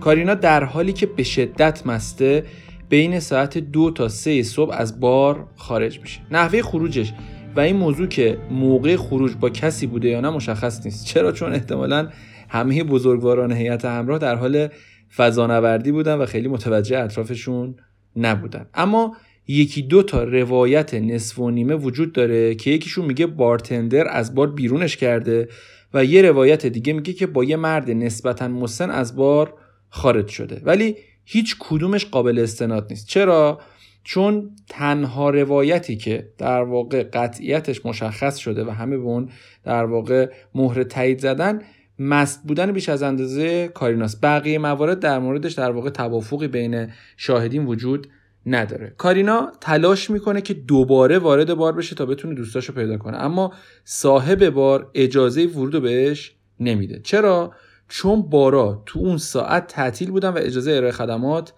کارینا 0.00 0.34
در 0.34 0.64
حالی 0.64 0.92
که 0.92 1.06
به 1.06 1.22
شدت 1.22 1.86
مسته 1.86 2.44
بین 2.88 3.20
ساعت 3.20 3.58
دو 3.58 3.90
تا 3.90 4.08
سه 4.08 4.42
صبح 4.42 4.74
از 4.74 5.00
بار 5.00 5.46
خارج 5.56 6.00
میشه. 6.00 6.20
نحوه 6.30 6.62
خروجش 6.62 7.12
و 7.56 7.60
این 7.60 7.76
موضوع 7.76 8.06
که 8.06 8.38
موقع 8.50 8.96
خروج 8.96 9.32
با 9.40 9.50
کسی 9.50 9.86
بوده 9.86 10.08
یا 10.08 10.20
نه 10.20 10.30
مشخص 10.30 10.84
نیست. 10.84 11.06
چرا؟ 11.06 11.32
چون 11.32 11.52
احتمالا 11.52 12.08
همه 12.48 12.84
بزرگواران 12.84 13.52
هیئت 13.52 13.84
همراه 13.84 14.18
در 14.18 14.34
حال 14.34 14.68
فضانوردی 15.16 15.92
بودن 15.92 16.14
و 16.14 16.26
خیلی 16.26 16.48
متوجه 16.48 16.98
اطرافشون 16.98 17.74
نبودن. 18.16 18.66
اما 18.74 19.16
یکی 19.48 19.82
دو 19.82 20.02
تا 20.02 20.24
روایت 20.24 20.94
نصف 20.94 21.38
و 21.38 21.50
نیمه 21.50 21.74
وجود 21.74 22.12
داره 22.12 22.54
که 22.54 22.70
یکیشون 22.70 23.04
میگه 23.04 23.26
بارتندر 23.26 24.08
از 24.08 24.34
بار 24.34 24.50
بیرونش 24.52 24.96
کرده 24.96 25.48
و 25.94 26.04
یه 26.04 26.22
روایت 26.22 26.66
دیگه 26.66 26.92
میگه 26.92 27.12
که 27.12 27.26
با 27.26 27.44
یه 27.44 27.56
مرد 27.56 27.90
نسبتا 27.90 28.48
مسن 28.48 28.90
از 28.90 29.16
بار 29.16 29.54
خارج 29.90 30.28
شده. 30.28 30.60
ولی 30.64 30.96
هیچ 31.24 31.56
کدومش 31.58 32.06
قابل 32.06 32.38
استناد 32.38 32.86
نیست. 32.90 33.08
چرا؟ 33.08 33.60
چون 34.04 34.50
تنها 34.68 35.30
روایتی 35.30 35.96
که 35.96 36.28
در 36.38 36.62
واقع 36.62 37.02
قطعیتش 37.02 37.86
مشخص 37.86 38.36
شده 38.36 38.64
و 38.64 38.70
همه 38.70 38.96
به 38.96 39.02
اون 39.02 39.28
در 39.64 39.84
واقع 39.84 40.30
مهر 40.54 40.82
تایید 40.82 41.18
زدن 41.18 41.62
مست 41.98 42.42
بودن 42.46 42.72
بیش 42.72 42.88
از 42.88 43.02
اندازه 43.02 43.68
کاریناست 43.68 44.20
بقیه 44.22 44.58
موارد 44.58 45.00
در 45.00 45.18
موردش 45.18 45.52
در 45.52 45.70
واقع 45.70 45.90
توافقی 45.90 46.48
بین 46.48 46.88
شاهدین 47.16 47.66
وجود 47.66 48.08
نداره. 48.46 48.94
کارینا 48.98 49.52
تلاش 49.60 50.10
می‌کنه 50.10 50.40
که 50.40 50.54
دوباره 50.54 51.18
وارد 51.18 51.54
بار 51.54 51.72
بشه 51.72 51.94
تا 51.94 52.06
بتونه 52.06 52.34
دوستاشو 52.34 52.72
پیدا 52.72 52.96
کنه. 52.98 53.16
اما 53.16 53.52
صاحب 53.84 54.50
بار 54.50 54.90
اجازه 54.94 55.46
ورود 55.46 55.82
بهش 55.82 56.34
نمیده. 56.60 57.00
چرا؟ 57.04 57.52
چون 57.88 58.22
بارا 58.22 58.82
تو 58.86 58.98
اون 58.98 59.18
ساعت 59.18 59.66
تعطیل 59.66 60.10
بودن 60.10 60.28
و 60.28 60.38
اجازه 60.38 60.72
ارائه 60.72 60.92
خدمات 60.92 61.52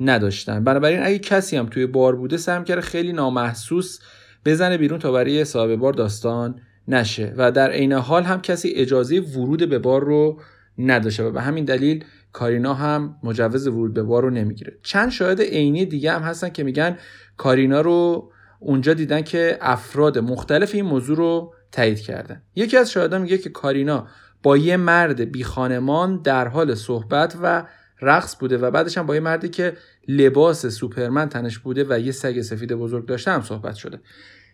نداشتن. 0.00 0.64
بنابراین 0.64 1.02
اگه 1.02 1.18
کسی 1.18 1.56
هم 1.56 1.66
توی 1.66 1.86
بار 1.86 2.16
بوده 2.16 2.36
سعی 2.36 2.64
کرده 2.64 2.80
خیلی 2.80 3.12
نامحسوس 3.12 3.98
بزنه 4.44 4.78
بیرون 4.78 4.98
تا 4.98 5.12
برای 5.12 5.44
صاحب 5.44 5.76
بار 5.76 5.92
داستان 5.92 6.60
نشه. 6.88 7.34
و 7.36 7.52
در 7.52 7.70
عین 7.70 7.92
حال 7.92 8.22
هم 8.22 8.40
کسی 8.40 8.68
اجازه 8.68 9.20
ورود 9.20 9.68
به 9.68 9.78
بار 9.78 10.04
رو 10.04 10.40
نداشته. 10.78 11.24
و 11.24 11.30
به 11.30 11.40
همین 11.40 11.64
دلیل 11.64 12.04
کارینا 12.32 12.74
هم 12.74 13.16
مجوز 13.22 13.66
ورود 13.66 13.94
به 13.94 14.02
بار 14.02 14.22
رو 14.22 14.30
نمی‌گیره. 14.30 14.78
چند 14.82 15.10
شاهد 15.10 15.40
عینی 15.40 15.86
دیگه 15.86 16.12
هم 16.12 16.22
هستن 16.22 16.48
که 16.48 16.64
میگن 16.64 16.98
کارینا 17.36 17.80
رو 17.80 18.30
اونجا 18.60 18.94
دیدن 18.94 19.22
که 19.22 19.58
افراد 19.60 20.18
مختلف 20.18 20.74
این 20.74 20.84
موضوع 20.84 21.16
رو 21.16 21.54
تایید 21.72 22.00
کردن. 22.00 22.42
یکی 22.54 22.76
از 22.76 22.90
شاهدان 22.90 23.22
میگه 23.22 23.38
که 23.38 23.50
کارینا 23.50 24.06
با 24.42 24.56
یه 24.56 24.76
مرد 24.76 25.20
بی 25.20 25.44
خانمان 25.44 26.22
در 26.22 26.48
حال 26.48 26.74
صحبت 26.74 27.36
و 27.42 27.64
رقص 28.02 28.36
بوده 28.36 28.58
و 28.58 28.70
بعدش 28.70 28.98
هم 28.98 29.06
با 29.06 29.14
یه 29.14 29.20
مردی 29.20 29.48
که 29.48 29.76
لباس 30.08 30.66
سوپرمن 30.66 31.28
تنش 31.28 31.58
بوده 31.58 31.86
و 31.88 31.98
یه 31.98 32.12
سگ 32.12 32.40
سفید 32.40 32.72
بزرگ 32.72 33.06
داشته 33.06 33.30
هم 33.30 33.42
صحبت 33.42 33.74
شده. 33.74 34.00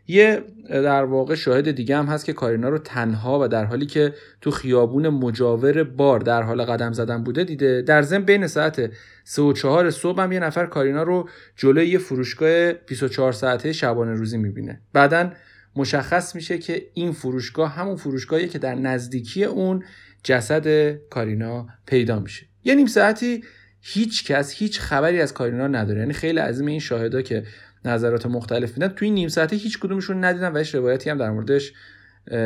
یه 0.09 0.45
در 0.69 1.05
واقع 1.05 1.35
شاهد 1.35 1.71
دیگه 1.71 1.97
هم 1.97 2.07
هست 2.07 2.25
که 2.25 2.33
کارینا 2.33 2.69
رو 2.69 2.79
تنها 2.79 3.41
و 3.45 3.49
در 3.49 3.65
حالی 3.65 3.87
که 3.87 4.15
تو 4.41 4.51
خیابون 4.51 5.09
مجاور 5.09 5.85
بار 5.85 6.21
در 6.21 6.43
حال 6.43 6.65
قدم 6.65 6.93
زدن 6.93 7.25
بوده 7.25 7.45
دیده. 7.45 7.83
در 7.83 8.03
ضمن 8.03 8.25
بین 8.25 8.47
ساعت 8.47 8.91
3 9.25 9.43
و 9.43 9.53
4 9.53 9.91
صبح 9.91 10.23
هم 10.23 10.33
یه 10.33 10.41
نفر 10.41 10.67
کارینا 10.67 11.03
رو 11.03 11.29
جلوی 11.57 11.89
یه 11.89 11.99
فروشگاه 11.99 12.73
24 12.73 13.33
ساعته 13.33 13.73
شبانه 13.73 14.15
روزی 14.15 14.39
می‌بینه. 14.39 14.81
بعدا 14.93 15.33
مشخص 15.77 16.35
میشه 16.35 16.59
که 16.59 16.83
این 16.95 17.13
فروشگاه 17.13 17.71
همون 17.75 17.97
فروشگاهی 17.97 18.49
که 18.49 18.59
در 18.59 18.75
نزدیکی 18.75 19.45
اون 19.45 19.85
جسد 20.23 20.93
کارینا 21.11 21.67
پیدا 21.87 22.21
میشه. 22.21 22.47
یه 22.65 22.75
نیم 22.75 22.87
ساعتی 22.87 23.45
هیچ 23.81 24.25
کس 24.25 24.53
هیچ 24.53 24.81
خبری 24.81 25.21
از 25.21 25.35
کارینا 25.35 25.67
نداره. 25.67 26.01
یعنی 26.01 26.13
خیلی 26.13 26.39
عظیم 26.39 26.67
این 26.67 26.81
شاهدا 26.81 27.23
که 27.23 27.45
نظرات 27.85 28.27
مختلف 28.27 28.73
میدن. 28.73 28.89
توی 28.89 29.11
نیم 29.11 29.29
ساعته 29.29 29.57
هیچ 29.57 29.79
کدومشون 29.79 30.25
ندیدن 30.25 30.53
و 30.53 30.59
هیچ 30.59 30.75
روایتی 30.75 31.11
هم 31.11 31.19
در 31.19 31.31
موردش 31.31 31.73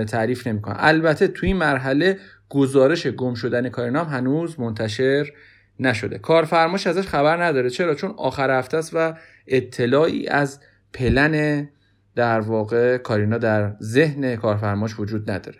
تعریف 0.08 0.46
نمی‌کنن. 0.46 0.76
البته 0.78 1.28
توی 1.28 1.46
این 1.46 1.56
مرحله 1.56 2.18
گزارش 2.48 3.06
گم 3.06 3.34
شدن 3.34 3.68
کارینام 3.68 4.06
هنوز 4.06 4.60
منتشر 4.60 5.32
نشده. 5.80 6.18
کارفرماش 6.18 6.86
ازش 6.86 7.06
خبر 7.06 7.44
نداره. 7.44 7.70
چرا؟ 7.70 7.94
چون 7.94 8.14
آخر 8.16 8.58
هفته 8.58 8.76
است 8.76 8.90
و 8.94 9.14
اطلاعی 9.46 10.28
از 10.28 10.60
پلن 10.92 11.68
در 12.14 12.40
واقع 12.40 12.96
کارینا 12.96 13.38
در 13.38 13.76
ذهن 13.82 14.36
کارفرماش 14.36 15.00
وجود 15.00 15.30
نداره. 15.30 15.58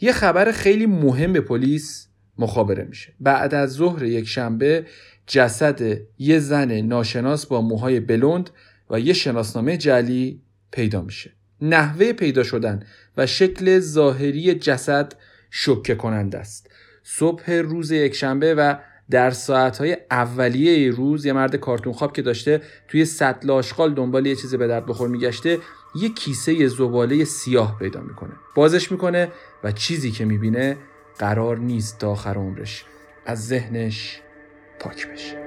یه 0.00 0.12
خبر 0.12 0.52
خیلی 0.52 0.86
مهم 0.86 1.32
به 1.32 1.40
پلیس 1.40 2.08
مخابره 2.38 2.84
میشه. 2.84 3.12
بعد 3.20 3.54
از 3.54 3.72
ظهر 3.72 4.02
یک 4.02 4.28
شنبه 4.28 4.86
جسد 5.26 5.80
یه 6.18 6.38
زن 6.38 6.80
ناشناس 6.80 7.46
با 7.46 7.60
موهای 7.60 8.00
بلند 8.00 8.50
و 8.90 9.00
یه 9.00 9.12
شناسنامه 9.12 9.76
جلی 9.76 10.40
پیدا 10.70 11.02
میشه. 11.02 11.32
نحوه 11.60 12.12
پیدا 12.12 12.42
شدن 12.42 12.82
و 13.16 13.26
شکل 13.26 13.78
ظاهری 13.78 14.54
جسد 14.54 15.12
شکه 15.50 15.94
کننده 15.94 16.38
است. 16.38 16.70
صبح 17.02 17.52
روز 17.52 17.90
یکشنبه 17.90 18.54
و 18.54 18.74
در 19.10 19.30
ساعتهای 19.30 19.96
اولیه 20.10 20.90
روز 20.90 21.26
یه 21.26 21.32
مرد 21.32 21.56
کارتون 21.56 21.92
خواب 21.92 22.12
که 22.12 22.22
داشته 22.22 22.62
توی 22.88 23.04
سطل 23.04 23.50
آشغال 23.50 23.94
دنبال 23.94 24.26
یه 24.26 24.34
چیزی 24.34 24.56
به 24.56 24.66
درد 24.66 24.86
بخور 24.86 25.08
میگشته 25.08 25.58
یه 26.00 26.08
کیسه 26.08 26.68
زباله 26.68 27.24
سیاه 27.24 27.78
پیدا 27.78 28.00
می‌کنه. 28.00 28.32
بازش 28.54 28.92
می‌کنه 28.92 29.32
و 29.64 29.72
چیزی 29.72 30.10
که 30.10 30.24
می‌بینه 30.24 30.76
قرار 31.18 31.58
نیست 31.58 31.98
تا 31.98 32.10
آخر 32.10 32.34
عمرش. 32.34 32.84
از 33.26 33.46
ذهنش 33.46 34.20
پاک 34.78 35.08
بشه. 35.08 35.45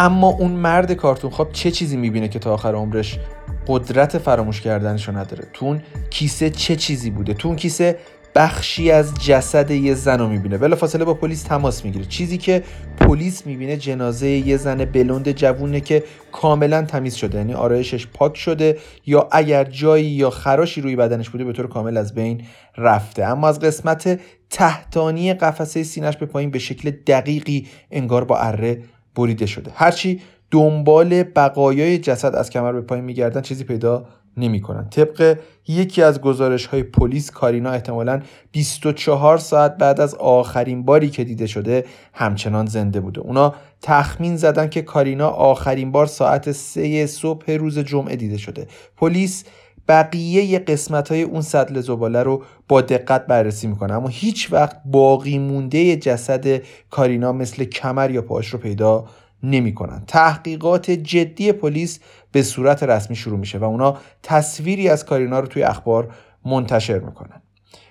اما 0.00 0.28
اون 0.28 0.52
مرد 0.52 0.92
کارتون 0.92 1.30
خواب 1.30 1.52
چه 1.52 1.70
چیزی 1.70 1.96
می‌بینه 1.96 2.28
که 2.28 2.38
تا 2.38 2.54
آخر 2.54 2.74
عمرش 2.74 3.18
قدرت 3.66 4.18
فراموش 4.18 4.60
کردنشو 4.60 5.12
نداره؟ 5.12 5.48
تو 5.52 5.66
اون 5.66 5.82
کیسه 6.10 6.50
چه 6.50 6.76
چیزی 6.76 7.10
بوده؟ 7.10 7.34
تو 7.34 7.48
اون 7.48 7.56
کیسه 7.56 7.98
بخشی 8.34 8.90
از 8.90 9.14
جسد 9.14 9.70
یه 9.70 9.94
زن 9.94 10.18
رو 10.18 10.28
می‌بینه. 10.28 10.58
بلا 10.58 10.76
فاصله 10.76 11.04
با 11.04 11.14
پلیس 11.14 11.42
تماس 11.42 11.84
می‌گیره. 11.84 12.04
چیزی 12.04 12.38
که 12.38 12.62
پلیس 13.00 13.46
می‌بینه 13.46 13.76
جنازه 13.76 14.28
یه 14.28 14.56
زن 14.56 14.84
بلند 14.84 15.32
جوونه 15.32 15.80
که 15.80 16.04
کاملا 16.32 16.82
تمیز 16.82 17.14
شده. 17.14 17.38
یعنی 17.38 17.54
آرایشش 17.54 18.06
پاک 18.06 18.36
شده 18.36 18.78
یا 19.06 19.28
اگر 19.32 19.64
جایی 19.64 20.06
یا 20.06 20.30
خراشی 20.30 20.80
روی 20.80 20.96
بدنش 20.96 21.30
بوده 21.30 21.44
به 21.44 21.52
طور 21.52 21.68
کامل 21.68 21.96
از 21.96 22.14
بین 22.14 22.42
رفته. 22.76 23.24
اما 23.24 23.48
از 23.48 23.60
قسمت 23.60 24.20
تحتانی 24.50 25.34
قفسه 25.34 25.82
سینش 25.82 26.16
به 26.16 26.26
پایین 26.26 26.50
به 26.50 26.58
شکل 26.58 26.90
دقیقی 26.90 27.66
انگار 27.90 28.24
با 28.24 28.38
اره 28.38 28.82
بریده 29.14 29.46
شده. 29.46 29.70
هرچی 29.74 30.20
دنبال 30.50 31.22
بقایای 31.22 31.98
جسد 31.98 32.34
از 32.34 32.50
کمر 32.50 32.72
به 32.72 32.80
پایین 32.80 33.04
میگردن 33.04 33.40
چیزی 33.40 33.64
پیدا 33.64 34.04
نمی‌کنن. 34.36 34.88
طبق 34.88 35.38
یکی 35.68 36.02
از 36.02 36.20
گزارش 36.20 36.66
های 36.66 36.82
پلیس 36.82 37.30
کارینا 37.30 37.70
احتمالا 37.70 38.20
24 38.52 39.38
ساعت 39.38 39.76
بعد 39.76 40.00
از 40.00 40.14
آخرین 40.14 40.84
باری 40.84 41.10
که 41.10 41.24
دیده 41.24 41.46
شده 41.46 41.84
همچنان 42.12 42.66
زنده 42.66 43.00
بوده. 43.00 43.20
اونا 43.20 43.54
تخمین 43.82 44.36
زدن 44.36 44.68
که 44.68 44.82
کارینا 44.82 45.28
آخرین 45.28 45.92
بار 45.92 46.06
ساعت 46.06 46.52
سه 46.52 47.06
صبح 47.06 47.52
روز 47.52 47.78
جمعه 47.78 48.16
دیده 48.16 48.38
شده. 48.38 48.66
پلیس 48.96 49.44
بقیه 49.88 50.58
قسمت 50.58 51.08
های 51.08 51.22
اون 51.22 51.42
سطل 51.42 51.80
زباله 51.80 52.22
رو 52.22 52.42
با 52.68 52.80
دقت 52.80 53.26
بررسی 53.26 53.66
می‌کنه. 53.66 53.94
اما 53.94 54.08
هیچ 54.08 54.52
وقت 54.52 54.76
باقی 54.84 55.38
مونده 55.38 55.96
جسد 55.96 56.62
کارینا 56.90 57.32
مثل 57.32 57.64
کمر 57.64 58.10
یا 58.10 58.22
پاش 58.22 58.48
رو 58.48 58.58
پیدا 58.58 59.04
نمی‌کنن. 59.42 60.02
تحقیقات 60.06 60.90
جدی 60.90 61.52
پلیس 61.52 62.00
به 62.32 62.42
صورت 62.42 62.82
رسمی 62.82 63.16
شروع 63.16 63.38
میشه 63.38 63.58
و 63.58 63.64
اونا 63.64 63.96
تصویری 64.22 64.88
از 64.88 65.04
کارینا 65.04 65.40
رو 65.40 65.46
توی 65.46 65.62
اخبار 65.62 66.14
منتشر 66.44 66.98
می‌کنن. 66.98 67.42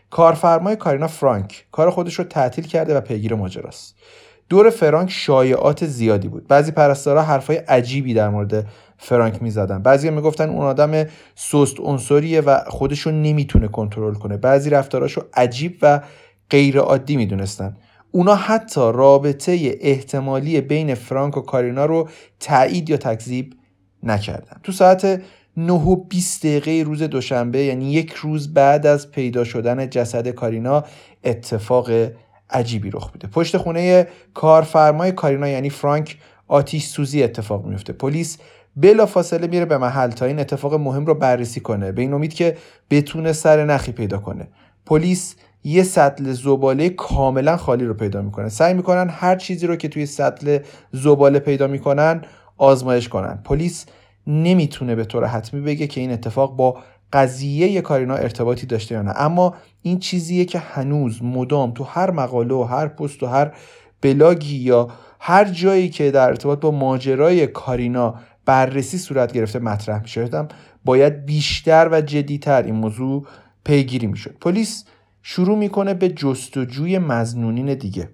کارفرمای 0.10 0.76
کارینا 0.76 1.08
فرانک 1.08 1.66
کار 1.72 1.90
خودش 1.90 2.14
رو 2.14 2.24
تعطیل 2.24 2.68
کرده 2.68 2.98
و 2.98 3.02
پیگیر 3.02 3.36
ماجراست. 3.36 3.96
دور 4.50 4.70
فرانک 4.70 5.12
شایعات 5.12 5.86
زیادی 5.86 6.28
بود. 6.28 6.48
بعضی 6.48 6.72
پرستارا 6.72 7.24
حرفای 7.24 7.58
عجیبی 7.58 8.14
در 8.14 8.30
مورد 8.30 8.68
فرانک 9.02 9.42
می‌زدن. 9.42 9.82
بعضی 9.82 10.10
می‌گفتن 10.10 10.50
اون 10.50 10.66
آدم 10.66 11.06
سست 11.36 11.80
عنصریه 11.80 12.42
و 12.42 12.60
خودشو 12.68 13.12
نمی‌تونه 13.12 13.68
کنترل 13.68 14.14
کنه. 14.14 14.38
بعضی 14.38 14.70
رفتاراشو 14.70 15.22
عجیب 15.34 15.78
و 15.82 16.02
غیر 16.50 16.80
عادی 16.80 17.18
می‌دونستن. 17.18 17.78
اونا 18.12 18.36
حتی 18.36 18.82
رابطه 18.82 19.78
احتمالی 19.82 20.62
بین 20.62 20.96
فرانک 20.96 21.38
و 21.38 21.42
کارینا 21.42 21.86
رو 21.86 22.10
تایید 22.40 22.90
یا 22.90 22.98
تکذیب 22.98 23.54
نکردن. 24.04 24.58
تو 24.64 24.72
ساعت 24.72 25.22
9 25.58 25.74
و 25.74 25.96
20 25.96 26.46
دقیقه 26.46 26.84
روز 26.86 27.04
دوشنبه 27.04 27.60
یعنی 27.64 27.92
یک 27.92 28.12
روز 28.12 28.54
بعد 28.54 28.88
از 28.88 29.12
پیدا 29.12 29.44
شدن 29.44 29.90
جسد 29.90 30.28
کارینا 30.28 30.84
اتفاق 31.24 31.90
عجیبی 32.50 32.90
رخ 32.90 33.12
میده. 33.14 33.28
پشت 33.28 33.58
خونه 33.58 34.08
کارفرمای 34.34 35.12
کارینا 35.12 35.48
یعنی 35.48 35.70
فرانک 35.70 36.18
آتیش 36.48 36.86
سوزی 36.86 37.24
اتفاق 37.24 37.66
میفته 37.66 37.94
پلیس 37.94 38.38
بلا 38.82 39.06
فاصله 39.06 39.48
میره 39.48 39.66
به 39.66 39.78
محل 39.78 40.10
تا 40.10 40.26
این 40.26 40.40
اتفاق 40.40 40.74
مهم 40.74 41.06
رو 41.06 41.14
بررسی 41.16 41.60
کنه. 41.60 41.92
به 41.92 42.02
این 42.02 42.14
امید 42.14 42.34
که 42.34 42.58
بتونه 42.90 43.34
سر 43.34 43.66
نخی 43.66 43.92
پیدا 43.92 44.18
کنه. 44.18 44.48
پلیس 44.86 45.36
یه 45.64 45.84
سطل 45.84 46.32
زباله 46.32 46.90
کاملا 46.90 47.58
خالی 47.58 47.86
رو 47.86 47.94
پیدا 47.94 48.22
می‌کنه. 48.22 48.50
سعی 48.50 48.74
می‌کنن 48.74 49.10
هر 49.10 49.36
چیزی 49.36 49.68
رو 49.68 49.76
که 49.76 49.88
توی 49.88 50.06
سطل 50.06 50.60
زباله 50.92 51.40
پیدا 51.40 51.68
می‌کنن 51.68 52.22
آزمایش 52.58 53.10
کنن. 53.10 53.40
پلیس 53.44 53.86
نمی‌تونه 54.28 54.96
به 54.96 55.06
طور 55.06 55.26
حتمی 55.26 55.62
بگه 55.62 55.88
که 55.88 56.02
این 56.02 56.12
اتفاق 56.12 56.56
با 56.56 56.78
قضیه 57.14 57.82
کارینا 57.82 58.16
ارتباطی 58.16 58.66
داشته 58.66 58.96
یا 58.96 59.02
نه. 59.02 59.14
اما 59.16 59.54
این 59.82 60.00
چیزیه 60.00 60.46
که 60.46 60.60
هنوز 60.60 61.24
مدام 61.24 61.72
تو 61.72 61.84
هر 61.84 62.12
مقاله 62.12 62.54
و 62.54 62.64
هر 62.64 62.88
پست 62.88 63.24
و 63.24 63.28
هر 63.28 63.52
بلاگی 64.02 64.58
یا 64.58 64.88
هر 65.20 65.46
جایی 65.46 65.90
که 65.90 66.12
در 66.12 66.28
ارتباط 66.28 66.60
با 66.60 66.72
ماجرای 66.72 67.48
کارینا 67.48 68.16
بررسی 68.46 68.98
صورت 68.98 69.34
گرفته 69.34 69.60
مطرح 69.60 70.02
می‌شدم 70.02 70.48
باید 70.86 71.26
بیشتر 71.26 71.90
و 71.92 72.02
جدیتر 72.02 72.64
این 72.64 72.76
موضوع 72.76 73.26
پیگیری 73.64 74.08
می‌شد. 74.08 74.38
پلیس 74.42 74.86
شروع 75.22 75.58
می‌کنه 75.58 75.94
به 75.94 76.10
جستجوی 76.10 76.98
مزنونین 77.00 77.74
دیگه. 77.74 78.10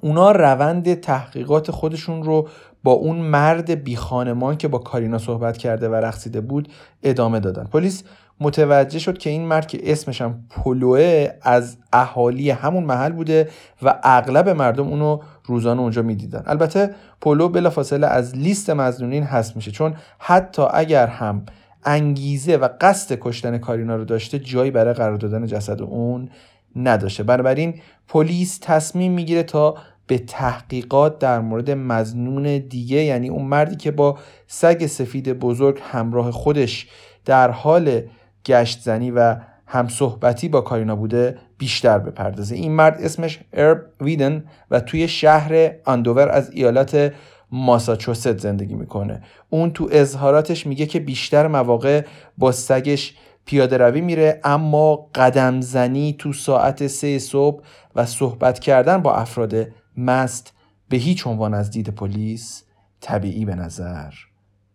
اونا 0.00 0.30
روند 0.32 0.94
تحقیقات 0.94 1.70
خودشون 1.70 2.22
رو 2.22 2.48
با 2.82 2.92
اون 2.92 3.16
مرد 3.16 3.70
بی 3.70 3.96
خانمان 3.96 4.56
که 4.56 4.68
با 4.68 4.78
کارینا 4.78 5.18
صحبت 5.18 5.56
کرده 5.56 5.88
و 5.88 5.94
رقصیده 5.94 6.40
بود 6.40 6.68
ادامه 7.02 7.40
دادن. 7.40 7.64
پلیس 7.64 8.02
متوجه 8.40 8.98
شد 8.98 9.18
که 9.18 9.30
این 9.30 9.42
مرد 9.46 9.66
که 9.66 9.92
اسمش 9.92 10.22
هم 10.22 10.44
پلوه 10.50 11.28
از 11.42 11.76
اهالی 11.92 12.50
همون 12.50 12.84
محل 12.84 13.12
بوده 13.12 13.48
و 13.82 14.00
اغلب 14.02 14.48
مردم 14.48 14.88
اونو 14.88 15.20
روزانه 15.44 15.80
اونجا 15.80 16.02
می‌دیدن. 16.02 16.42
البته 16.46 16.94
پولو 17.20 17.48
بلافاصله 17.48 18.06
از 18.06 18.36
لیست 18.36 18.70
مزنونین 18.70 19.22
هست 19.22 19.56
میشه 19.56 19.70
چون 19.70 19.94
حتی 20.18 20.62
اگر 20.74 21.06
هم 21.06 21.46
انگیزه 21.84 22.56
و 22.56 22.68
قصد 22.80 23.18
کشتن 23.20 23.58
کارینا 23.58 23.96
رو 23.96 24.04
داشته 24.04 24.38
جایی 24.38 24.70
برای 24.70 24.94
قرار 24.94 25.16
دادن 25.16 25.46
جسد 25.46 25.82
اون 25.82 26.28
نداشته. 26.76 27.22
بنابراین 27.22 27.74
پلیس 28.08 28.58
تصمیم 28.62 29.12
می‌گیره 29.12 29.42
تا 29.42 29.74
به 30.06 30.18
تحقیقات 30.18 31.18
در 31.18 31.40
مورد 31.40 31.70
مزنون 31.70 32.58
دیگه 32.58 32.96
یعنی 32.96 33.28
اون 33.28 33.44
مردی 33.44 33.76
که 33.76 33.90
با 33.90 34.18
سگ 34.46 34.86
سفید 34.86 35.32
بزرگ 35.32 35.80
همراه 35.82 36.30
خودش 36.30 36.86
در 37.24 37.50
حال 37.50 38.02
گشت 38.46 38.80
زنی 38.80 39.10
و 39.10 39.36
هم 39.66 39.88
صحبتی 39.88 40.48
با 40.48 40.60
کارینا 40.60 40.96
بوده 40.96 41.38
بیشتر 41.58 41.98
بپردازه 41.98 42.54
این 42.54 42.72
مرد 42.72 43.00
اسمش 43.00 43.40
ارب 43.52 43.86
ویدن 44.00 44.44
و 44.70 44.80
توی 44.80 45.08
شهر 45.08 45.70
اندوور 45.86 46.28
از 46.28 46.50
ایالت 46.50 47.12
ماساچوست 47.50 48.38
زندگی 48.38 48.74
می‌کنه. 48.74 49.22
اون 49.50 49.70
تو 49.70 49.88
اظهاراتش 49.92 50.66
میگه 50.66 50.86
که 50.86 51.00
بیشتر 51.00 51.46
مواقع 51.46 52.04
با 52.38 52.52
سگش 52.52 53.16
پیاده 53.44 53.78
روی 53.78 54.00
میره 54.00 54.40
اما 54.44 54.96
قدم 55.14 55.60
زنی 55.60 56.16
تو 56.18 56.32
ساعت 56.32 56.86
سه 56.86 57.18
صبح 57.18 57.64
و 57.94 58.06
صحبت 58.06 58.58
کردن 58.58 59.02
با 59.02 59.14
افراد 59.14 59.54
مست 59.96 60.52
به 60.88 60.96
هیچ 60.96 61.26
عنوان 61.26 61.54
از 61.54 61.70
دید 61.70 61.88
پلیس 61.88 62.64
طبیعی 63.00 63.44
به 63.44 63.54
نظر 63.54 64.12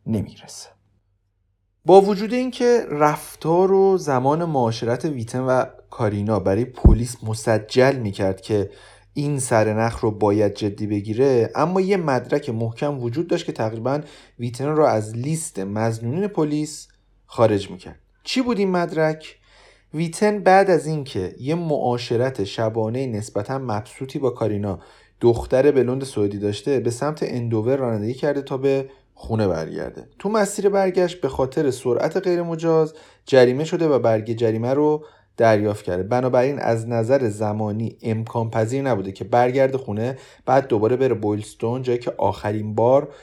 نمی‌رسه. 0.06 0.70
با 1.86 2.02
وجود 2.02 2.34
اینکه 2.34 2.86
رفتار 2.90 3.72
و 3.72 3.98
زمان 3.98 4.46
معاشرت 4.46 5.06
ویتن 5.06 5.40
و 5.40 5.66
کارینا 5.90 6.40
برای 6.40 6.66
پلیس 6.66 7.24
مسجل 7.24 7.96
می‌کرد 7.96 8.42
که 8.42 8.70
این 9.14 9.40
سرنخ 9.40 10.00
رو 10.00 10.12
باید 10.12 10.54
جدی 10.54 10.88
بگیره 10.88 11.52
اما 11.56 11.82
یه 11.82 11.98
مدرک 11.98 12.50
محکم 12.50 13.00
وجود 13.00 13.28
داشت 13.28 13.46
که 13.46 13.52
تقریبا 13.52 14.02
ویتن 14.40 14.68
رو 14.68 14.84
از 14.84 15.16
لیست 15.18 15.60
مزنونین 15.60 16.28
پلیس 16.28 16.88
خارج 17.26 17.72
می‌کرد. 17.72 18.00
چی 18.24 18.42
بود 18.42 18.60
این 18.60 18.72
مدرک؟ 18.72 19.38
ویتن 19.94 20.40
بعد 20.40 20.70
از 20.70 20.88
اینکه 20.88 21.36
یه 21.40 21.56
معاشرت 21.56 22.44
شبانه 22.44 23.08
نسبتا 23.08 23.58
مبسوطی 23.58 24.20
با 24.20 24.30
کارینا 24.30 24.80
دختر 25.22 25.72
بلوند 25.72 26.04
سعودی 26.04 26.40
داشته 26.40 26.80
به 26.80 26.92
سمت 26.92 27.20
اندوور 27.24 27.76
رانندگی 27.76 28.14
کرده 28.14 28.42
تا 28.42 28.58
به 28.58 28.90
خونه 29.22 29.48
برگرده. 29.48 30.08
تو 30.20 30.30
مسیر 30.30 30.70
برگشت 30.70 31.22
به 31.22 31.30
خاطر 31.30 31.72
سرعت 31.72 32.18
غیر 32.18 32.42
مجاز 32.42 32.94
جریمه 33.26 33.64
شده 33.64 33.88
و 33.88 34.00
برگ 34.00 34.34
جریمه 34.34 34.74
رو 34.74 35.06
دریافت 35.38 35.86
کرده. 35.86 36.04
بنابراین 36.04 36.60
از 36.60 36.88
نظر 36.88 37.30
زمانی 37.30 37.98
امکان 38.02 38.50
پذیر 38.50 38.82
نبوده 38.82 39.12
که 39.12 39.24
برگرده 39.24 39.78
خونه 39.78 40.18
بعد 40.46 40.68
دوباره 40.68 40.96
بره 40.96 41.14
بویلستون 41.14 41.82
جایی 41.82 42.00
که 42.00 42.14
آخرین 42.18 42.76
بار 42.76 43.14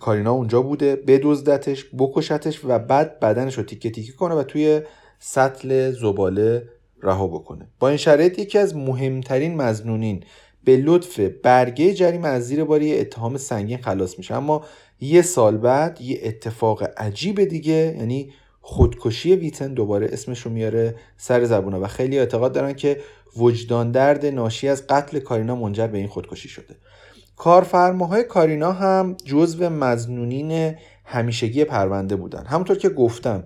کارینا 0.00 0.32
اونجا 0.32 0.62
بوده 0.62 0.96
بدزدتش 0.96 1.86
بکشتش 1.98 2.64
و 2.64 2.78
بعد 2.78 3.20
بدنش 3.20 3.58
رو 3.58 3.62
تیکه 3.62 3.90
تیکه 3.90 4.12
کنه 4.12 4.34
و 4.34 4.42
توی 4.42 4.80
سطل 5.18 5.90
زباله 5.90 6.68
رها 7.02 7.26
بکنه. 7.26 7.68
با 7.78 7.88
این 7.88 7.96
شرایط 7.96 8.38
یکی 8.38 8.58
از 8.58 8.76
مهمترین 8.76 9.56
مزنونین 9.56 10.24
به 10.64 10.76
لطف 10.76 11.20
برگه 11.20 11.94
جریمه 11.94 12.28
از 12.28 12.46
زیر 12.46 12.64
باری 12.64 13.00
اتهام 13.00 13.36
سنگین 13.36 13.78
خلاص 13.78 14.18
میشه. 14.18 14.34
اما 14.34 14.64
یه 15.02 15.22
سال 15.22 15.56
بعد 15.56 16.00
یه 16.00 16.20
اتفاق 16.22 16.82
عجیب 16.96 17.44
دیگه 17.44 17.94
یعنی 17.98 18.32
خودکشی 18.60 19.36
ویتن 19.36 19.74
دوباره 19.74 20.08
اسمش 20.12 20.40
رو 20.40 20.50
میاره 20.50 20.94
سر 21.16 21.44
زبونه 21.44 21.76
و 21.76 21.86
خیلی 21.86 22.18
اعتقاد 22.18 22.52
دارن 22.52 22.72
که 22.72 23.00
وجدان 23.36 23.90
درد 23.90 24.26
ناشی 24.26 24.68
از 24.68 24.86
قتل 24.86 25.18
کارینا 25.18 25.54
منجر 25.56 25.86
به 25.86 25.98
این 25.98 26.08
خودکشی 26.08 26.48
شده. 26.48 26.76
کارفرماهای 27.36 28.24
کارینا 28.24 28.72
هم 28.72 29.16
جزو 29.24 29.70
مزنونین 29.70 30.74
همیشگی 31.04 31.64
پرونده 31.64 32.16
بودن. 32.16 32.46
همونطور 32.46 32.78
که 32.78 32.88
گفتم 32.88 33.44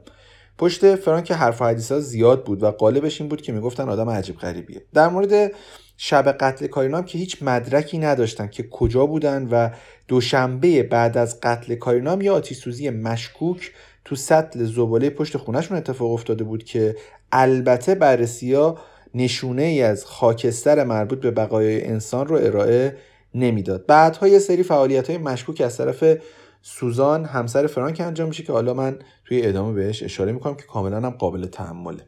پشت 0.59 0.95
فرانک 0.95 1.33
حرف 1.33 1.62
و 1.62 2.01
زیاد 2.01 2.45
بود 2.45 2.62
و 2.62 2.71
قالبش 2.71 3.21
این 3.21 3.31
بود 3.31 3.42
که 3.42 3.53
می‌گفتن 3.53 3.88
آدم 3.88 4.11
عجیب 4.11 4.37
غریبیه. 4.37 4.83
در 4.95 5.09
مورد 5.09 5.53
شب 5.97 6.33
قتل 6.41 6.67
کارینا 6.67 6.99
هم 6.99 7.05
که 7.05 7.19
هیچ 7.19 7.43
مدرکی 7.43 7.99
نداشتن 7.99 8.47
که 8.47 8.69
کجا 8.69 9.07
بودن 9.07 9.49
و 9.51 9.71
دوشنبه 10.09 10.83
بعد 10.83 11.19
از 11.19 11.41
قتل 11.41 11.75
کارینا 11.75 12.13
هم 12.13 12.21
یه 12.21 12.31
آتیسوزی 12.31 12.91
مشکوک 12.91 13.73
تو 14.05 14.17
سطل 14.17 14.65
زباله 14.65 15.11
پشت 15.11 15.37
خونهشون 15.37 15.77
اتفاق 15.77 16.13
افتاده 16.13 16.45
بود 16.45 16.65
که 16.65 16.97
البته 17.33 17.95
بررسی 17.95 18.55
ها 18.55 18.79
نشونه 19.15 19.63
ای 19.63 19.83
از 19.83 20.05
خاکستر 20.05 20.85
مربوط 20.85 21.21
به 21.21 21.31
بقایای 21.31 21.85
انسان 21.85 22.27
رو 22.27 22.37
ارائه 22.37 22.97
نمی‌داد. 23.35 23.87
بعدها 23.87 24.29
یه 24.29 24.39
سری 24.39 24.63
فعالیت 24.63 25.11
های 25.11 25.19
مشکوک 25.19 25.61
از 25.61 25.77
طرف 25.77 26.19
سوزان 26.63 27.25
همسر 27.25 27.67
فرانک 27.67 28.01
انجام 28.01 28.29
میشه 28.29 28.43
که 28.43 28.53
حالا 28.53 28.75
من 28.75 28.99
توی 29.25 29.47
ادامه 29.47 29.73
بهش 29.73 30.03
اشاره 30.03 30.33
می‌کنم 30.33 30.55
که 30.55 30.63
کاملا 30.63 30.97
هم 30.97 31.11
قابل 31.11 31.47
تحمله. 31.47 32.03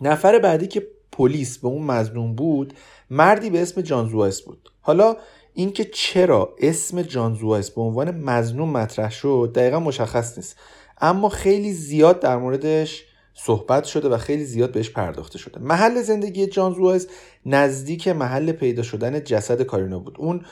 نفر 0.00 0.38
بعدی 0.38 0.66
که 0.66 0.86
پلیس 1.12 1.58
به 1.58 1.68
اون 1.68 1.82
مظنون 1.82 2.34
بود 2.34 2.74
مردی 3.10 3.50
به 3.50 3.62
اسم 3.62 3.80
جان 3.80 4.08
زوایس 4.08 4.40
بود. 4.40 4.70
حالا 4.80 5.16
اینکه 5.54 5.84
چرا 5.84 6.54
اسم 6.58 7.02
جان 7.02 7.34
زوایس 7.34 7.70
به 7.70 7.80
عنوان 7.80 8.10
مظنون 8.10 8.68
مطرح 8.68 9.10
شد 9.10 9.52
دقیقا 9.54 9.80
مشخص 9.80 10.38
نیست. 10.38 10.56
اما 11.00 11.28
خیلی 11.28 11.72
زیاد 11.72 12.20
در 12.20 12.36
موردش 12.36 13.04
صحبت 13.34 13.84
شده 13.84 14.08
و 14.08 14.16
خیلی 14.16 14.44
زیاد 14.44 14.72
بهش 14.72 14.90
پرداخته 14.90 15.38
شده. 15.38 15.60
محل 15.60 16.02
زندگی 16.02 16.46
جان 16.46 16.74
زوایس 16.74 17.06
نزدیک 17.46 18.08
محل 18.08 18.52
پیدا 18.52 18.82
شدن 18.82 19.24
جسد 19.24 19.62
کارینا 19.62 19.98
بود. 19.98 20.16
اون 20.18 20.44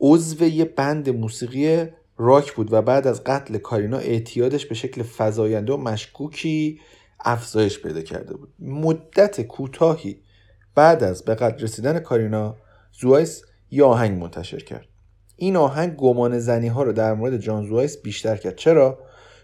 عضو 0.00 0.44
یه 0.44 0.64
بند 0.64 1.10
موسیقی 1.10 1.86
راک 2.18 2.52
بود 2.52 2.72
و 2.72 2.82
بعد 2.82 3.06
از 3.06 3.24
قتل 3.24 3.58
کارینا 3.58 3.98
اعتیادش 3.98 4.66
به 4.66 4.74
شکل 4.74 5.02
فزاینده 5.02 5.72
و 5.72 5.76
مشکوکی 5.76 6.80
افزایش 7.24 7.82
پیدا 7.82 8.00
کرده 8.00 8.34
بود. 8.34 8.52
مدت 8.58 9.40
کوتاهی 9.40 10.22
بعد 10.74 11.04
از 11.04 11.24
به 11.24 11.34
قتل 11.34 11.64
رسیدن 11.64 11.98
کارینا 11.98 12.56
زوایس 13.00 13.42
یه 13.70 13.84
آهنگ 13.84 14.22
منتشر 14.22 14.60
کرد. 14.60 14.86
این 15.36 15.56
آهنگ 15.56 15.96
گمان 15.96 16.38
زنی 16.38 16.68
ها 16.68 16.82
رو 16.82 16.92
در 16.92 17.14
مورد 17.14 17.36
جان 17.36 17.66
زوایس 17.66 18.02
بیشتر 18.02 18.36
کرد. 18.36 18.56
چرا؟ 18.56 18.98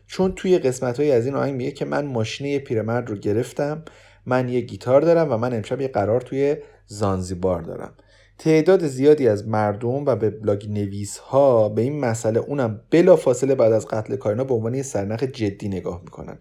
چون 0.06 0.32
توی 0.32 0.58
قسمت 0.58 1.00
های 1.00 1.12
از 1.12 1.26
این 1.26 1.34
آهنگ 1.34 1.54
میگه 1.54 1.70
که 1.70 1.84
من 1.84 2.06
ماشین 2.06 2.58
پیرمرد 2.58 3.10
رو 3.10 3.16
گرفتم 3.16 3.82
من 4.26 4.48
یه 4.48 4.60
گیتار 4.60 5.00
دارم 5.00 5.32
و 5.32 5.36
من 5.36 5.54
امشب 5.54 5.80
یه 5.80 5.88
قرار 5.88 6.20
توی 6.20 6.56
زانزیبار 6.86 7.62
دارم. 7.62 7.94
تعداد 8.38 8.86
زیادی 8.86 9.28
از 9.28 9.48
مردم 9.48 10.04
و 10.04 10.16
به 10.16 10.30
بلاگ 10.30 10.66
نویس 10.68 11.18
ها 11.18 11.68
به 11.68 11.82
این 11.82 12.00
مسئله 12.00 12.40
اونم 12.40 12.80
بلا 12.90 13.16
فاصله 13.16 13.54
بعد 13.54 13.72
از 13.72 13.86
قتل 13.86 14.16
کارینا 14.16 14.44
به 14.44 14.54
عنوان 14.54 14.74
یه 14.74 14.82
سرنخ 14.82 15.22
جدی 15.22 15.68
نگاه 15.68 16.00
می‌کنن. 16.04 16.38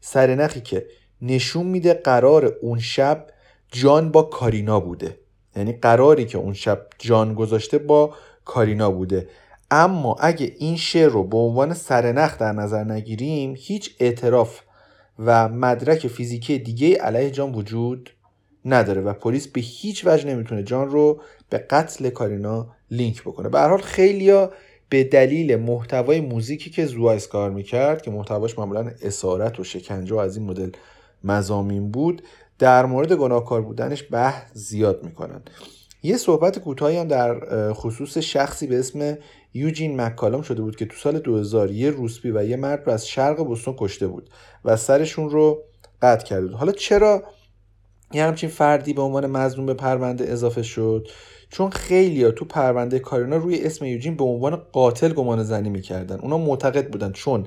سرنخی 0.00 0.60
که 0.60 0.86
نشون 1.22 1.66
میده 1.66 1.94
قرار 1.94 2.44
اون 2.62 2.78
شب 2.78 3.26
جان 3.72 4.10
با 4.10 4.22
کارینا 4.22 4.80
بوده. 4.80 5.18
یعنی 5.56 5.72
قراری 5.72 6.26
که 6.26 6.38
اون 6.38 6.54
شب 6.54 6.86
جان 6.98 7.34
گذاشته 7.34 7.78
با 7.78 8.14
کارینا 8.44 8.90
بوده. 8.90 9.28
اما 9.70 10.16
اگه 10.20 10.54
این 10.58 10.76
شعر 10.76 11.08
رو 11.08 11.24
به 11.24 11.36
عنوان 11.36 11.74
سرنخ 11.74 12.38
در 12.38 12.52
نظر 12.52 12.84
نگیریم 12.84 13.54
هیچ 13.58 13.94
اعتراف 14.00 14.60
و 15.18 15.48
مدرک 15.48 16.06
فیزیکی 16.06 16.58
دیگه 16.58 16.96
علیه 16.96 17.30
جان 17.30 17.54
وجود 17.54 18.10
نداره 18.64 19.00
و 19.00 19.12
پلیس 19.12 19.48
به 19.48 19.60
هیچ 19.60 20.06
وجه 20.06 20.24
نمی‌تونه 20.24 20.62
جان 20.62 20.90
رو 20.90 21.20
به 21.50 21.58
قتل 21.58 22.10
کارینا 22.10 22.66
لینک 22.90 23.22
بکنه. 23.22 23.48
به 23.48 23.58
هر 23.58 23.68
حال 23.68 23.80
خیلیا 23.80 24.52
به 24.88 25.04
دلیل 25.04 25.56
محتوای 25.56 26.20
موزیکی 26.20 26.70
که 26.70 26.86
زوایس 26.86 27.28
کار 27.28 27.50
می‌کرد 27.50 28.02
که 28.02 28.10
محتواش 28.10 28.58
معمولا 28.58 28.90
اسارت 29.02 29.60
و 29.60 29.64
شکنجه 29.64 30.14
و 30.14 30.18
از 30.18 30.36
این 30.36 30.46
مدل 30.46 30.70
مزامین 31.24 31.90
بود 31.90 32.22
در 32.58 32.86
مورد 32.86 33.12
گناهکار 33.12 33.62
بودنش 33.62 34.02
به 34.02 34.32
زیاد 34.52 35.04
می‌کنن. 35.04 35.42
یه 36.02 36.16
صحبت 36.16 36.58
کوتاهی 36.58 36.96
هم 36.96 37.08
در 37.08 37.72
خصوص 37.72 38.18
شخصی 38.18 38.66
به 38.66 38.78
اسم 38.78 39.18
یوجین 39.54 40.00
مکالام 40.00 40.42
شده 40.42 40.62
بود 40.62 40.76
که 40.76 40.86
تو 40.86 40.96
سال 40.96 41.18
2000 41.18 41.70
یه 41.70 41.90
روسپی 41.90 42.30
و 42.30 42.44
یه 42.44 42.56
مرد 42.56 42.86
رو 42.86 42.92
از 42.92 43.08
شرق 43.08 43.44
بوستون 43.44 43.74
کشته 43.78 44.06
بود 44.06 44.30
و 44.64 44.76
سرشون 44.76 45.30
رو 45.30 45.62
قطع 46.02 46.24
کرده 46.24 46.56
حالا 46.56 46.72
چرا 46.72 47.22
یه 48.12 48.24
همچین 48.24 48.48
فردی 48.48 48.92
به 48.92 49.02
عنوان 49.02 49.26
مظلوم 49.26 49.66
به 49.66 49.74
پرونده 49.74 50.32
اضافه 50.32 50.62
شد؟ 50.62 51.08
چون 51.48 51.70
خیلی 51.70 52.32
تو 52.32 52.44
پرونده 52.44 52.98
کارینا 52.98 53.36
روی 53.36 53.62
اسم 53.62 53.84
یوجین 53.84 54.16
به 54.16 54.24
عنوان 54.24 54.56
قاتل 54.56 55.12
گمان 55.12 55.44
زنی 55.44 55.70
می‌کردن. 55.70 56.18
اونا 56.18 56.38
معتقد 56.38 56.90
بودن 56.90 57.12
چون 57.12 57.46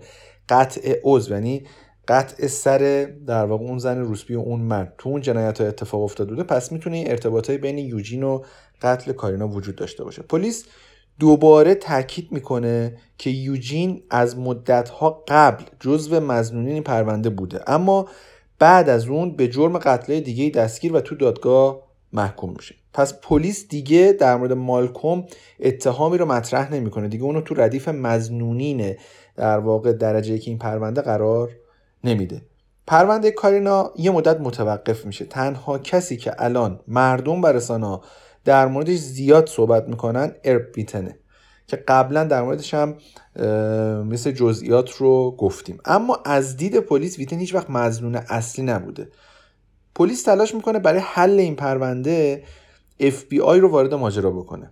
قطع 0.50 1.00
عضو 1.04 1.34
یعنی 1.34 1.64
قطع 2.08 2.48
سر 2.48 3.12
در 3.28 3.46
واقع 3.46 3.66
اون 3.66 3.78
زن 3.78 4.00
روسپی 4.00 4.36
و 4.36 4.40
اون 4.40 4.62
مرد. 4.62 4.94
تو 4.98 5.10
اون 5.10 5.22
جنایت 5.22 5.62
ها 5.62 5.68
اتفاق 5.68 6.02
افتاده 6.04 6.30
بوده 6.30 6.44
پس 6.44 6.72
می‌تونه 6.72 6.98
این 6.98 7.12
ارتباطای 7.12 7.58
بین 7.58 7.78
یوجین 7.78 8.24
و 8.24 8.42
قتل 8.82 9.12
کارینا 9.12 9.48
وجود 9.48 9.76
داشته 9.76 10.04
باشه. 10.04 10.22
پلیس 10.22 10.66
دوباره 11.20 11.76
تاکید 11.76 12.32
می‌کنه 12.32 12.98
که 13.18 13.30
یوجین 13.30 14.04
از 14.10 14.38
مدتها 14.38 15.24
قبل 15.28 15.64
جزو 15.80 16.20
مزنونین 16.20 16.84
پرونده 16.84 17.30
بوده. 17.30 17.60
اما 17.68 18.08
بعد 18.60 18.90
از 18.90 19.08
اون 19.08 19.36
به 19.36 19.48
جرم 19.48 19.78
قتل 19.78 20.20
دیگه 20.20 20.50
دستگیر 20.50 20.94
و 20.94 21.00
تو 21.02 21.16
دادگاه 21.16 21.91
محکوم 22.13 22.54
میشه. 22.58 22.76
پس 22.93 23.19
پلیس 23.21 23.67
دیگه 23.67 24.17
در 24.19 24.36
مورد 24.36 24.54
مالکوم 24.54 25.26
اتهامی 25.60 26.17
رو 26.17 26.26
مطرح 26.26 26.74
نمی‌کنه. 26.74 27.08
دیگه 27.08 27.24
اونو 27.24 27.41
تو 27.41 27.56
ردیف 27.56 27.88
مزنونین 27.88 28.95
در 29.36 29.60
واقع 29.60 29.93
درجه 29.93 30.38
که 30.38 30.52
این 30.52 30.60
پرونده 30.60 31.02
قرار 31.02 31.50
نمیده. 32.04 32.41
پرونده 32.88 33.32
کارینا 33.32 33.91
یه 33.97 34.12
مدت 34.12 34.39
متوقف 34.39 35.06
میشه. 35.06 35.26
تنها 35.26 35.80
کسی 35.80 36.17
که 36.17 36.34
الان 36.38 36.80
مردم 36.88 37.41
و 37.41 37.47
رسانه 37.47 38.00
در 38.45 38.67
موردش 38.67 38.97
زیاد 38.97 39.47
صحبت 39.47 39.88
می‌کنن 39.88 40.36
ارب 40.43 40.71
بیتنه 40.74 41.17
که 41.67 41.78
قبلا 41.78 42.24
در 42.24 42.41
موردش 42.41 42.74
هم 42.74 42.95
مثل 44.08 44.32
جزئیات 44.32 44.91
رو 44.91 45.36
گفتیم. 45.36 45.78
اما 45.86 46.19
از 46.26 46.58
دید 46.58 46.80
پلیس 46.80 47.19
ویتن 47.19 47.39
هیچ 47.39 47.56
وقت 47.56 47.69
مزنون 47.69 48.15
اصلی 48.15 48.65
نبوده. 48.65 49.08
پلیس 50.02 50.24
تلاش 50.24 50.56
می‌کنه 50.56 50.80
برای 50.80 51.00
حل 51.00 51.40
این 51.40 51.56
پرونده 51.56 52.44
FBI 53.02 53.58
رو 53.60 53.68
وارد 53.68 53.94
ماجرا 53.94 54.32
بکنه. 54.32 54.70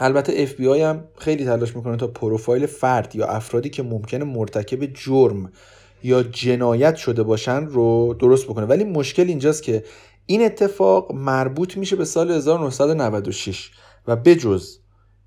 البته 0.00 0.46
FBI 0.46 0.60
هم 0.60 1.04
خیلی 1.18 1.44
تلاش 1.44 1.76
می‌کنه 1.76 1.96
تا 1.96 2.06
پروفایل 2.06 2.66
فرد 2.66 3.16
یا 3.16 3.26
افرادی 3.26 3.70
که 3.70 3.82
ممکنه 3.82 4.24
مرتکب 4.24 4.86
جرم 4.86 5.52
یا 6.02 6.22
جنایت 6.22 6.96
شده 6.96 7.22
باشن 7.22 7.66
رو 7.66 8.16
درست 8.18 8.46
بکنه. 8.46 8.66
ولی 8.66 8.84
مشکل 8.84 9.22
اینجاست 9.22 9.62
که 9.62 9.84
این 10.26 10.44
اتفاق 10.44 11.12
مربوط 11.12 11.76
میشه 11.76 11.96
به 11.96 12.04
سال 12.04 12.30
1996 12.30 13.70
و 14.06 14.16
بجز 14.16 14.78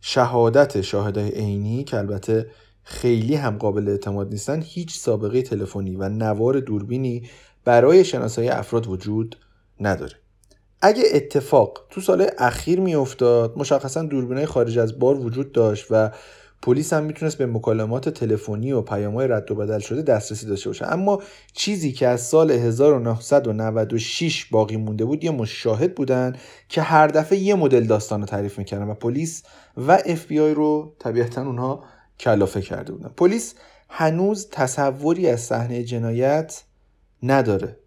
شهادت 0.02 0.82
شاهدای 0.82 1.30
عینی 1.30 1.84
که 1.84 1.98
البته 1.98 2.48
خیلی 2.84 3.36
هم 3.36 3.58
قابل 3.58 3.90
اعتماد 3.90 4.30
نیستن 4.30 4.62
هیچ 4.62 4.98
سابقه 4.98 5.42
تلفنی 5.42 5.96
و 5.96 6.10
نوار 6.10 6.60
دوربینی 6.60 7.30
برای 7.66 8.06
شناسایی 8.06 8.50
افراد 8.50 8.88
وجود 8.88 9.38
نداره. 9.80 10.14
اگه 10.82 11.04
اتفاق 11.14 11.80
تو 11.90 12.02
سال 12.02 12.28
اخیر 12.38 12.80
میافتاد 12.80 13.58
مشخصا 13.58 14.04
دوربینای 14.04 14.46
خارج 14.46 14.78
از 14.78 15.00
بار 15.00 15.20
وجود 15.20 15.52
داشت 15.52 15.86
و 15.90 16.12
پلیس 16.62 16.94
هم 16.94 17.04
می‌تونست 17.04 17.38
به 17.38 17.46
مکالمات 17.46 18.10
تلفنی 18.10 18.72
و 18.72 18.82
پیامهای 18.82 19.28
رد 19.28 19.52
و 19.52 19.56
بدل 19.56 19.80
شده 19.80 20.02
دسترسی 20.02 20.46
داشته 20.46 20.70
باشه. 20.70 20.86
اما 20.86 21.22
چیزی 21.54 21.92
که 21.92 22.08
از 22.08 22.22
سال 22.22 22.52
1996 22.52 24.46
باقی 24.46 24.78
مونده 24.78 25.06
بود 25.06 25.24
یه 25.24 25.32
مشاهد 25.32 25.96
بودن 25.96 26.36
که 26.70 26.82
هر 26.82 27.08
دفعه 27.08 27.38
یه 27.38 27.56
مدل 27.56 27.84
داستان 27.84 28.20
رو 28.20 28.26
تعریف 28.26 28.58
می‌کردن 28.58 28.88
و 28.88 28.94
پلیس 28.94 29.44
و 29.78 29.92
اف 30.06 30.26
بی 30.26 30.40
آی 30.40 30.54
رو 30.54 30.96
طبیعتا 31.00 31.42
اونها 31.42 31.84
کلافه 32.20 32.62
کرده 32.62 32.92
بودن. 32.94 33.10
پلیس 33.18 33.56
هنوز 33.90 34.50
تصوری 34.52 35.30
از 35.30 35.42
صحنه 35.42 35.84
جنایت 35.84 36.64
نداره. 37.32 37.78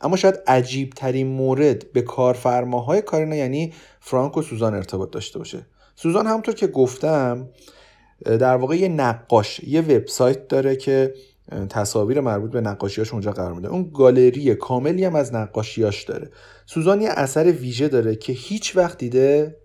اما 0.00 0.16
شاید 0.16 0.38
عجیب 0.46 0.90
ترین 0.90 1.26
مورد 1.26 1.92
به 1.92 2.02
کارفرماهای 2.02 3.02
کارینا 3.02 3.36
یعنی 3.36 3.72
فرانک 4.00 4.36
و 4.36 4.42
سوزان 4.42 4.74
ارتباط 4.74 5.10
داشته 5.10 5.38
باشه. 5.38 5.66
سوزان 5.96 6.26
همونطور 6.26 6.54
که 6.54 6.66
گفتم 6.66 7.48
در 8.24 8.56
واقع 8.56 8.76
یه 8.76 8.88
نقاش 8.88 9.60
یه 9.60 9.80
وبسایت 9.80 10.48
داره 10.48 10.76
که 10.76 11.14
تصاویر 11.70 12.20
مربوط 12.20 12.50
به 12.50 12.60
نقاشیاش 12.60 13.12
اونجا 13.12 13.32
قرار 13.32 13.54
میده. 13.54 13.68
اون 13.68 13.90
گالری 13.94 14.54
کاملی 14.54 15.04
هم 15.04 15.14
از 15.14 15.34
نقاشیاش 15.34 16.02
داره. 16.02 16.30
سوزان 16.66 17.00
یه 17.00 17.08
اثر 17.10 17.52
ویژه 17.52 17.88
داره 17.88 18.16
که 18.16 18.32
هیچ 18.32 18.76
وقت 18.76 18.98
دیده 18.98 19.56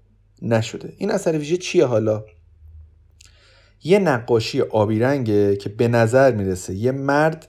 نشده. 0.42 0.94
این 0.98 1.12
اثر 1.12 1.38
ویژه 1.38 1.58
چیه 1.58 1.86
حالا؟ 1.86 2.26
یه 3.84 4.00
نقاشی 4.00 4.62
آبی 4.62 5.00
رنگه 5.00 5.56
که 5.56 5.70
به 5.70 5.88
نظر 5.88 6.32
می‌رسه 6.32 6.74
یه 6.74 6.92
مرد 6.92 7.48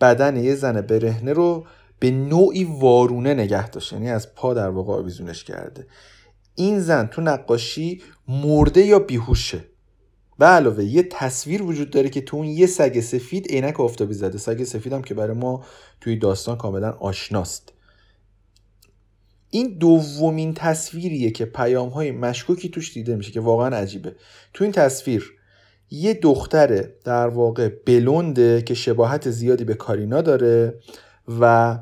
بدن 0.00 0.36
یه 0.36 0.54
زن 0.54 0.80
برهنه 0.80 1.32
رو 1.32 1.66
به 1.98 2.10
نوعی 2.10 2.64
وارونه 2.64 3.34
نگه 3.34 3.70
داشته 3.70 3.96
یعنی 3.96 4.10
از 4.10 4.34
پا 4.34 4.54
در 4.54 4.68
واقع 4.68 4.92
آویزونش 4.92 5.44
کرده. 5.44 5.86
این 6.54 6.80
زن 6.80 7.06
تو 7.06 7.22
نقاشی 7.22 8.02
مرده 8.28 8.82
یا 8.82 8.98
بیهوشه؟ 8.98 9.64
و 10.38 10.44
علاوه 10.44 10.84
یه 10.84 11.02
تصویر 11.02 11.62
وجود 11.62 11.90
داره 11.90 12.08
که 12.08 12.20
تو 12.20 12.36
اون 12.36 12.46
یه 12.46 12.66
سگ 12.66 13.00
سفید 13.00 13.46
عینک 13.46 13.80
آفتابی 13.80 14.14
زده. 14.14 14.38
سگ 14.38 14.64
سفید 14.64 14.92
هم 14.92 15.02
که 15.02 15.14
برای 15.14 15.36
ما 15.36 15.64
توی 16.00 16.16
داستان 16.16 16.56
کاملا 16.56 16.90
آشناست. 16.90 17.72
این 19.50 19.78
دومین 19.78 20.54
تصویریه 20.54 21.30
که 21.30 21.44
پیام 21.44 21.88
های 21.88 22.10
مشکوکی 22.10 22.68
توش 22.68 22.92
دیده 22.92 23.16
میشه 23.16 23.32
که 23.32 23.40
واقعا 23.40 23.76
عجیبه. 23.76 24.16
تو 24.54 24.64
این 24.64 24.72
تصویر 24.72 25.35
یه 25.90 26.14
دختر 26.14 26.84
در 27.04 27.28
واقع 27.28 27.68
بلونده 27.86 28.62
که 28.62 28.74
شباهت 28.74 29.30
زیادی 29.30 29.64
به 29.64 29.74
کارینا 29.74 30.22
داره 30.22 30.74
و 31.40 31.78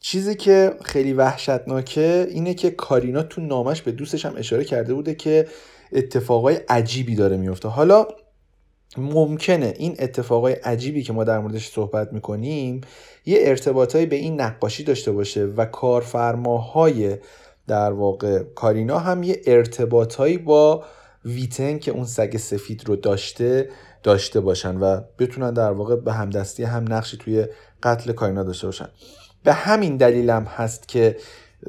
چیزی 0.00 0.34
که 0.34 0.72
خیلی 0.84 1.12
وحشتناکه 1.12 2.26
اینه 2.30 2.54
که 2.54 2.70
کارینا 2.70 3.22
تو 3.22 3.40
نامش 3.40 3.82
به 3.82 3.92
دوستش 3.92 4.26
هم 4.26 4.34
اشاره 4.36 4.64
کرده 4.64 4.94
بوده 4.94 5.14
که 5.14 5.46
اتفاقای 5.92 6.60
عجیبی 6.68 7.14
داره 7.14 7.36
میفته. 7.36 7.68
حالا 7.68 8.06
ممکنه 8.96 9.74
این 9.76 9.96
اتفاقای 9.98 10.52
عجیبی 10.52 11.02
که 11.02 11.12
ما 11.12 11.24
در 11.24 11.38
موردش 11.38 11.68
صحبت 11.68 12.12
می‌کنیم 12.12 12.80
یه 13.26 13.38
ارتباطایی 13.40 14.06
به 14.06 14.16
این 14.16 14.40
نقاشی 14.40 14.84
داشته 14.84 15.12
باشه 15.12 15.44
و 15.44 15.64
کارفرماهای 15.64 17.16
در 17.66 17.92
واقع 17.92 18.42
کارینا 18.42 18.98
هم 18.98 19.22
یه 19.22 19.40
ارتباطایی 19.46 20.38
با 20.38 20.84
ویتن 21.24 21.78
که 21.78 21.90
اون 21.90 22.04
سگ 22.04 22.36
سفید 22.36 22.88
رو 22.88 22.96
داشته 22.96 23.70
داشته 24.02 24.40
باشن 24.40 24.76
و 24.76 25.00
بتونن 25.18 25.52
در 25.52 25.72
واقع 25.72 25.96
به 25.96 26.12
همدستی 26.12 26.62
هم 26.62 26.84
نقشی 26.92 27.16
توی 27.16 27.46
قتل 27.82 28.12
کارینا 28.12 28.42
داشته 28.42 28.66
باشن. 28.66 28.88
به 29.42 29.52
همین 29.52 29.96
دلیلم 29.96 30.44
هست 30.44 30.88
که 30.88 31.16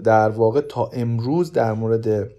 در 0.04 0.30
واقع 0.30 0.62
تا 0.62 0.90
امروز 0.94 1.52
در 1.52 1.74
مورد 1.74 2.30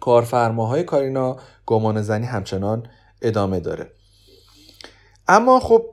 کارفرماهای 0.00 0.84
کارینا 0.84 1.36
گمان 1.66 2.02
زنی 2.02 2.26
همچنان 2.26 2.86
ادامه 3.22 3.60
داره. 3.60 3.90
اما 5.28 5.60
خب 5.60 5.84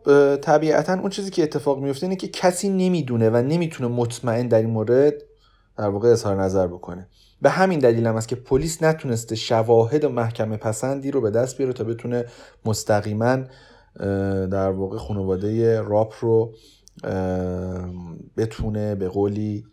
طبیعتا 0.42 0.94
اون 0.94 1.10
چیزی 1.10 1.32
که 1.32 1.44
اتفاق 1.44 1.80
میفته 1.80 2.04
اینه 2.04 2.16
که 2.16 2.28
کسی 2.28 2.70
نمی‌دونه 2.70 3.30
و 3.30 3.36
نمی‌تونه 3.36 3.90
مطمئن 3.96 4.48
در 4.48 4.58
این 4.58 4.70
مورد 4.70 5.14
در 5.78 5.90
واقع 5.90 6.10
اظهار 6.10 6.44
نظر 6.44 6.68
بکنه. 6.68 7.08
به 7.42 7.50
همین 7.50 7.80
دلیل 7.80 8.08
هم 8.08 8.16
است 8.16 8.28
که 8.28 8.36
پلیس 8.36 8.84
نتونسته 8.84 9.36
شواهد 9.36 10.04
و 10.04 10.10
محکمه 10.10 10.58
پسندی 10.58 11.12
رو 11.12 11.22
به 11.22 11.32
دست 11.32 11.58
بیاره 11.58 11.74
تا 11.74 11.84
بتونه 11.84 12.26
مستقیما 12.66 13.38
در 14.52 14.70
واقع 14.70 14.98
خانواده 14.98 15.82
راپ 15.82 16.14
رو 16.22 16.54
بتونه 18.38 18.96
به 18.96 19.10
قولی 19.10 19.66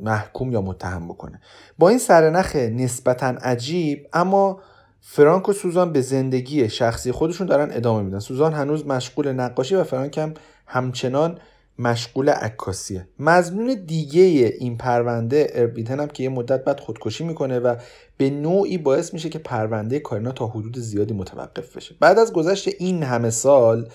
محکوم 0.00 0.52
یا 0.52 0.60
متهم 0.60 1.08
بکنه. 1.08 1.40
با 1.78 1.88
این 1.88 1.98
سرنخ 1.98 2.56
نسبتا 2.56 3.26
عجیب 3.26 4.08
اما 4.12 4.60
فرانک 5.00 5.48
و 5.48 5.52
سوزان 5.52 5.92
به 5.92 6.00
زندگی 6.00 6.68
شخصی 6.68 7.12
خودشون 7.12 7.46
دارن 7.46 7.68
ادامه 7.72 8.02
میدن. 8.02 8.18
سوزان 8.18 8.52
هنوز 8.52 8.86
مشغول 8.86 9.32
نقاشی 9.32 9.74
و 9.74 9.84
فرانک 9.84 10.18
هم 10.18 10.34
همچنان 10.66 11.38
مشغول 11.78 12.28
عکاسیه. 12.28 13.08
مزنون 13.18 13.74
دیگه 13.86 14.20
این 14.58 14.76
پرونده 14.76 15.50
اربیتن 15.54 16.00
هم 16.00 16.08
که 16.08 16.22
یه 16.22 16.28
مدت 16.28 16.64
بعد 16.64 16.80
خودکشی 16.80 17.24
می‌کنه 17.24 17.58
و 17.58 17.76
به 18.16 18.30
نوعی 18.30 18.78
باعث 18.78 19.14
میشه 19.14 19.28
که 19.28 19.38
پرونده 19.38 19.98
کارینا 19.98 20.32
تا 20.32 20.46
حدود 20.46 20.78
زیادی 20.78 21.14
متوقف 21.14 21.76
بشه. 21.76 21.94
بعد 22.00 22.18
از 22.18 22.32
گذشت 22.32 22.68
این 22.78 23.02
همه 23.02 23.30
سال 23.30 23.88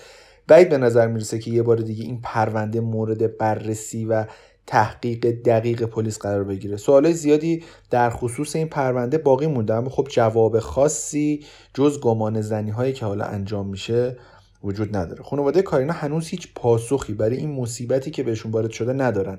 بعید 0.48 0.68
به 0.68 0.78
نظر 0.78 1.06
می‌رسه 1.06 1.38
که 1.38 1.50
یه 1.50 1.62
بار 1.62 1.76
دیگه 1.76 2.04
این 2.04 2.20
پرونده 2.22 2.80
مورد 2.80 3.38
بررسی 3.38 4.04
و 4.04 4.24
تحقیق 4.66 5.26
دقیق 5.26 5.82
پلیس 5.82 6.18
قرار 6.18 6.44
بگیره. 6.44 6.76
سوالای 6.76 7.12
زیادی 7.12 7.64
در 7.90 8.10
خصوص 8.10 8.56
این 8.56 8.68
پرونده 8.68 9.18
باقی 9.18 9.46
مونده 9.46 9.74
اما 9.74 9.90
خب 9.90 10.08
جواب 10.10 10.58
خاصی 10.58 11.44
جز 11.74 12.00
گمان 12.00 12.40
زنی 12.40 12.70
هایی 12.70 12.92
که 12.92 13.06
حالا 13.06 13.24
انجام 13.24 13.68
میشه 13.68 14.16
وجود 14.64 14.96
نداره. 14.96 15.22
خانواده 15.22 15.62
کارینا 15.62 15.92
هنوز 15.92 16.28
هیچ 16.28 16.48
پاسخی 16.54 17.12
برای 17.12 17.36
این 17.36 17.52
مصیبتی 17.52 18.10
که 18.10 18.22
بهشون 18.22 18.52
وارد 18.52 18.70
شده 18.70 18.92
ندارن. 18.92 19.38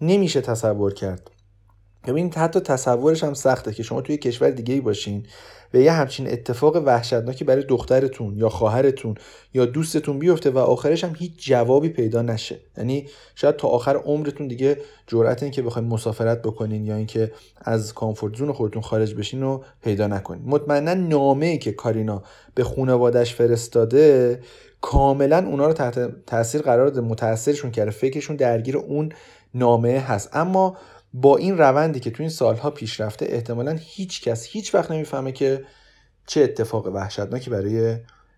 نمیشه 0.00 0.40
تصور 0.40 0.94
کرد. 0.94 1.30
ببینید 2.06 2.34
حتی 2.34 2.60
تصورش 2.60 3.24
هم 3.24 3.34
سخته 3.34 3.72
که 3.72 3.82
شما 3.82 4.00
توی 4.00 4.16
کشور 4.16 4.50
دیگه 4.50 4.74
ای 4.74 4.80
باشین 4.80 5.26
و 5.74 5.76
یه 5.76 5.92
همچین 5.92 6.32
اتفاق 6.32 6.76
وحشتناکی 6.76 7.44
برای 7.44 7.62
دخترتون 7.62 8.36
یا 8.36 8.48
خواهرتون 8.48 9.14
یا 9.54 9.66
دوستتون 9.66 10.18
بیفته 10.18 10.50
و 10.50 10.58
آخرش 10.58 11.04
هم 11.04 11.14
هیچ 11.18 11.32
جوابی 11.36 11.88
پیدا 11.88 12.22
نشه. 12.22 12.60
یعنی 12.78 13.06
شاید 13.34 13.56
تا 13.56 13.68
آخر 13.68 13.96
عمرتون 13.96 14.48
دیگه 14.48 14.78
جرأت 15.06 15.42
این 15.42 15.52
که 15.52 15.62
بخواید 15.62 15.88
مسافرت 15.88 16.42
بکنین 16.42 16.86
یا 16.86 16.96
اینکه 16.96 17.32
از 17.60 17.94
کامفورت 17.94 18.36
زون 18.36 18.52
خودتون 18.52 18.82
خارج 18.82 19.14
بشین 19.14 19.42
رو 19.42 19.64
پیدا 19.82 20.06
نکنین. 20.06 20.42
مطمئنا 20.46 20.94
نامه 20.94 21.46
ای 21.46 21.58
که 21.58 21.72
کارینا 21.72 22.22
به 22.54 22.64
خانوادش 22.64 23.34
فرستاده 23.34 24.40
کاملا 24.80 25.38
اونا 25.46 25.66
رو 25.66 25.72
تحت 25.72 26.26
تاثیر 26.26 26.62
قرار 26.62 26.88
داده 26.88 27.00
متاثرشون 27.00 27.70
کرده 27.70 27.90
فکرشون 27.90 28.36
درگیر 28.36 28.76
اون 28.76 29.12
نامه 29.54 29.98
هست. 29.98 30.30
اما 30.32 30.76
با 31.14 31.36
این 31.36 31.58
روندی 31.58 32.00
که 32.00 32.10
تو 32.10 32.22
این 32.22 32.30
سالها 32.30 32.70
پیش 32.70 33.00
رفته 33.00 33.26
احتمالا 33.28 33.78
هیچ 33.80 34.22
کس 34.22 34.46
هیچ 34.46 34.74
وقت 34.74 34.90
نمی‌فهمه 34.90 35.32
که 35.32 35.64
چه 36.26 36.40
اتفاق 36.40 36.86
وحشتناکی 36.86 37.50
برای 37.50 37.96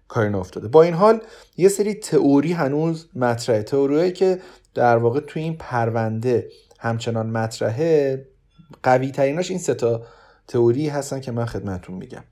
کارین 0.08 0.34
افتاده. 0.34 0.68
با 0.68 0.82
این 0.82 0.94
حال 0.94 1.20
یه 1.56 1.68
سری 1.68 1.94
تئوری 1.94 2.52
هنوز 2.52 3.08
مطرحه. 3.14 3.62
تئوریایی 3.62 4.12
که 4.12 4.40
در 4.74 4.96
واقع 4.96 5.20
تو 5.20 5.40
این 5.40 5.56
پرونده 5.56 6.48
همچنان 6.78 7.30
مطرحه 7.30 8.26
قوی 8.82 9.10
تریناش 9.10 9.50
این 9.50 9.58
ستا 9.58 10.02
تئوری 10.48 10.88
هستن 10.88 11.20
که 11.20 11.32
من 11.32 11.46
خدمتون 11.46 11.94
میگم. 11.94 12.24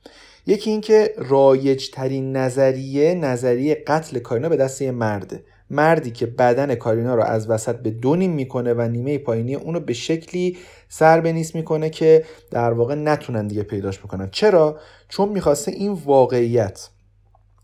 یکی 0.46 0.70
اینکه 0.70 1.14
رایج 1.18 1.90
ترین 1.90 2.36
نظریه 2.36 3.14
نظریه 3.14 3.84
قتل 3.86 4.18
کارینا 4.18 4.48
به 4.48 4.56
دست 4.56 4.82
یه 4.82 4.90
مرده. 4.90 5.44
مردی 5.72 6.10
که 6.10 6.26
بدن 6.26 6.74
کارینا 6.74 7.14
رو 7.14 7.22
از 7.22 7.50
وسط 7.50 7.76
به 7.76 7.90
دو 7.90 8.16
نیم 8.16 8.32
می‌کنه 8.32 8.74
و 8.74 8.80
نیمه 8.80 9.18
پایینی 9.18 9.54
اونو 9.54 9.80
به 9.80 9.92
شکلی 9.92 10.58
سر 10.88 11.20
بنیس 11.20 11.54
می‌کنه 11.54 11.90
که 11.90 12.24
در 12.50 12.72
واقع 12.72 12.94
نتونن 12.94 13.46
دیگه 13.46 13.62
پیداش 13.62 13.98
بکنن. 13.98 14.28
چرا؟ 14.32 14.78
چون 15.08 15.28
می‌خواسته 15.28 15.72
این 15.72 15.92
واقعیت 15.92 16.88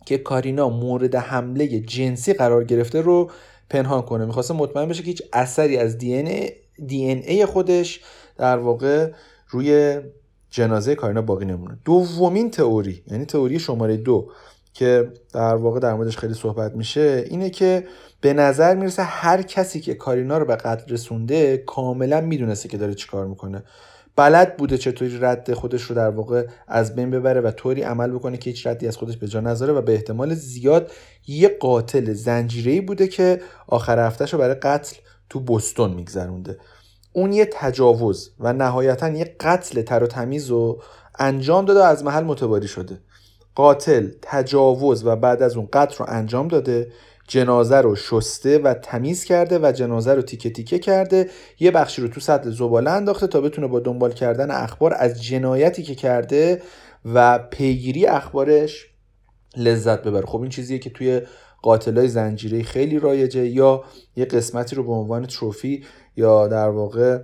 که 0.06 0.18
کارینا 0.18 0.68
مورد 0.68 1.14
حمله 1.14 1.80
جنسی 1.80 2.32
قرار 2.32 2.64
گرفته 2.64 3.00
رو 3.00 3.30
پنهان 3.70 4.02
کنه. 4.02 4.24
می‌خواسته 4.24 4.54
مطمئن 4.54 4.88
بشه 4.88 5.02
که 5.02 5.06
هیچ 5.06 5.22
اثری 5.32 5.76
از 5.76 5.98
دی 5.98 6.14
ای, 6.14 6.52
دی 6.86 7.04
ای 7.04 7.46
خودش 7.46 8.00
در 8.36 8.58
واقع 8.58 9.12
روی 9.48 10.00
جنازه 10.50 10.94
کارینا 10.94 11.22
باقی 11.22 11.44
نمونه. 11.44 11.78
دومین 11.84 12.50
تئوری 12.50 13.02
یعنی 13.06 13.24
تئوری 13.24 13.58
شماره 13.58 13.96
دو 13.96 14.30
که 14.74 15.12
در 15.32 15.54
واقع 15.54 15.80
در 15.80 15.94
موردش 15.94 16.18
خیلی 16.18 16.34
صحبت 16.34 16.72
میشه 16.74 17.24
اینه 17.26 17.50
که 17.50 17.86
به 18.20 18.32
نظر 18.32 18.74
می‌رسه 18.74 19.02
هر 19.02 19.42
کسی 19.42 19.80
که 19.80 19.94
کارینا 19.94 20.38
رو 20.38 20.44
به 20.44 20.56
قتل 20.56 20.92
رسونده 20.92 21.56
کاملا 21.56 22.20
می‌دونسته 22.20 22.68
که 22.68 22.78
داره 22.78 22.94
چیکار 22.94 23.26
می‌کنه. 23.26 23.62
بلد 24.16 24.56
بوده 24.56 24.78
چطوری 24.78 25.18
رد 25.20 25.52
خودش 25.52 25.82
رو 25.82 25.94
در 25.94 26.10
واقع 26.10 26.46
از 26.68 26.94
بین 26.94 27.10
ببره 27.10 27.40
و 27.40 27.50
طوری 27.50 27.82
عمل 27.82 28.10
بکنه 28.10 28.36
که 28.36 28.50
هیچ 28.50 28.66
ردی 28.66 28.88
از 28.88 28.96
خودش 28.96 29.16
به 29.16 29.28
جا 29.28 29.40
نذاره 29.40 29.72
و 29.72 29.82
به 29.82 29.94
احتمال 29.94 30.34
زیاد 30.34 30.90
یه 31.26 31.56
قاتل 31.60 32.12
زنجیری 32.12 32.80
بوده 32.80 33.08
که 33.08 33.40
آخر 33.66 34.06
هفتهش 34.06 34.32
رو 34.32 34.38
برای 34.38 34.54
قتل 34.54 34.96
تو 35.30 35.40
بستون 35.40 35.94
میگذرونده. 35.94 36.58
اون 37.12 37.32
یه 37.32 37.48
تجاوز 37.52 38.30
و 38.40 38.52
نهایتا 38.52 39.08
یه 39.08 39.36
قتل 39.40 39.82
تر 39.82 40.02
و 40.02 40.06
تمیز 40.06 40.46
رو 40.50 40.82
انجام 41.18 41.64
داده 41.64 41.80
و 41.80 41.82
از 41.82 42.04
محل 42.04 42.24
متواری 42.24 42.68
شده. 42.68 43.00
قاتل 43.58 44.08
تجاوز 44.22 45.06
و 45.06 45.16
بعد 45.16 45.42
از 45.42 45.56
اون 45.56 45.68
قتل 45.72 45.96
رو 45.98 46.06
انجام 46.08 46.48
داده 46.48 46.92
جنازه 47.28 47.76
رو 47.76 47.96
شسته 47.96 48.58
و 48.58 48.74
تمیز 48.74 49.24
کرده 49.24 49.58
و 49.62 49.72
جنازه 49.72 50.14
رو 50.14 50.22
تیکه 50.22 50.50
تیکه 50.50 50.78
کرده 50.78 51.30
یه 51.60 51.70
بخشی 51.70 52.02
رو 52.02 52.08
تو 52.08 52.20
سطل 52.20 52.50
زباله 52.50 52.90
انداخته 52.90 53.26
تا 53.26 53.40
بتونه 53.40 53.66
با 53.66 53.80
دنبال 53.80 54.12
کردن 54.12 54.50
اخبار 54.50 54.94
از 54.98 55.22
جنایتی 55.22 55.82
که 55.82 55.94
کرده 55.94 56.62
و 57.04 57.38
پیگیری 57.38 58.06
اخبارش 58.06 58.86
لذت 59.56 60.02
ببره. 60.02 60.26
خب 60.26 60.40
این 60.40 60.50
چیزیه 60.50 60.78
که 60.78 60.90
توی 60.90 61.22
قاتلای 61.62 62.08
زنجیره 62.08 62.62
خیلی 62.62 62.98
رایجه 62.98 63.46
یا 63.46 63.84
یه 64.16 64.24
قسمتی 64.24 64.76
رو 64.76 64.82
به 64.82 64.92
عنوان 64.92 65.26
تروفی 65.26 65.84
یا 66.16 66.48
در 66.48 66.68
واقع 66.68 67.18